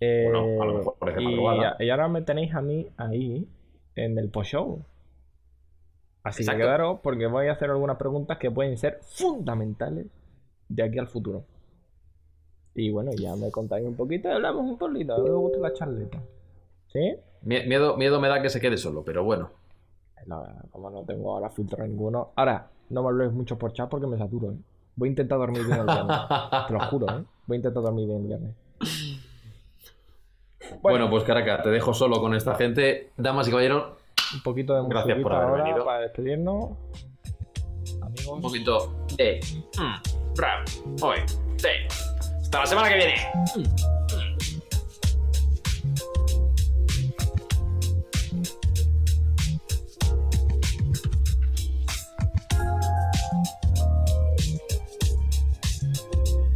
[0.00, 3.46] Eh, a lo mejor y, y, ahora me tenéis a mí ahí
[3.94, 4.84] en el post-show.
[6.22, 10.06] Así que quedaros porque voy a hacer algunas preguntas que pueden ser fundamentales
[10.68, 11.44] de aquí al futuro.
[12.74, 15.72] Y bueno, ya me contáis un poquito, hablamos un poquito, a mí me gusta la
[15.72, 16.18] charleta.
[16.92, 17.16] ¿Sí?
[17.42, 19.50] Miedo, miedo me da que se quede solo, pero bueno.
[20.70, 22.30] como no tengo ahora filtro ninguno.
[22.36, 24.56] Ahora, no me habléis mucho por chat porque me saturo, ¿eh?
[24.94, 26.16] Voy a intentar dormir bien el viernes.
[26.68, 27.24] Te lo juro, ¿eh?
[27.46, 28.54] Voy a intentar dormir bien el viernes.
[30.80, 33.10] Bueno, pues Caracas, te dejo solo con esta gente.
[33.16, 33.98] Damas y caballeros,
[34.34, 35.84] un poquito de Gracias por haber venido.
[35.84, 36.70] para despedirnos.
[38.00, 38.26] Amigos.
[38.28, 39.40] Un poquito de
[39.78, 40.66] mm, rap.
[41.02, 41.18] Hoy.
[41.56, 41.68] Sí.
[42.40, 43.14] Hasta la semana que viene.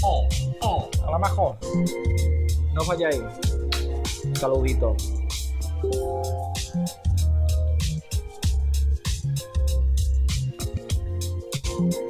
[0.02, 0.28] Oh,
[0.60, 0.90] oh.
[1.06, 1.56] A la mejor.
[2.72, 3.22] No os vayáis.
[4.24, 4.96] Un saludito.
[11.78, 12.05] Bye.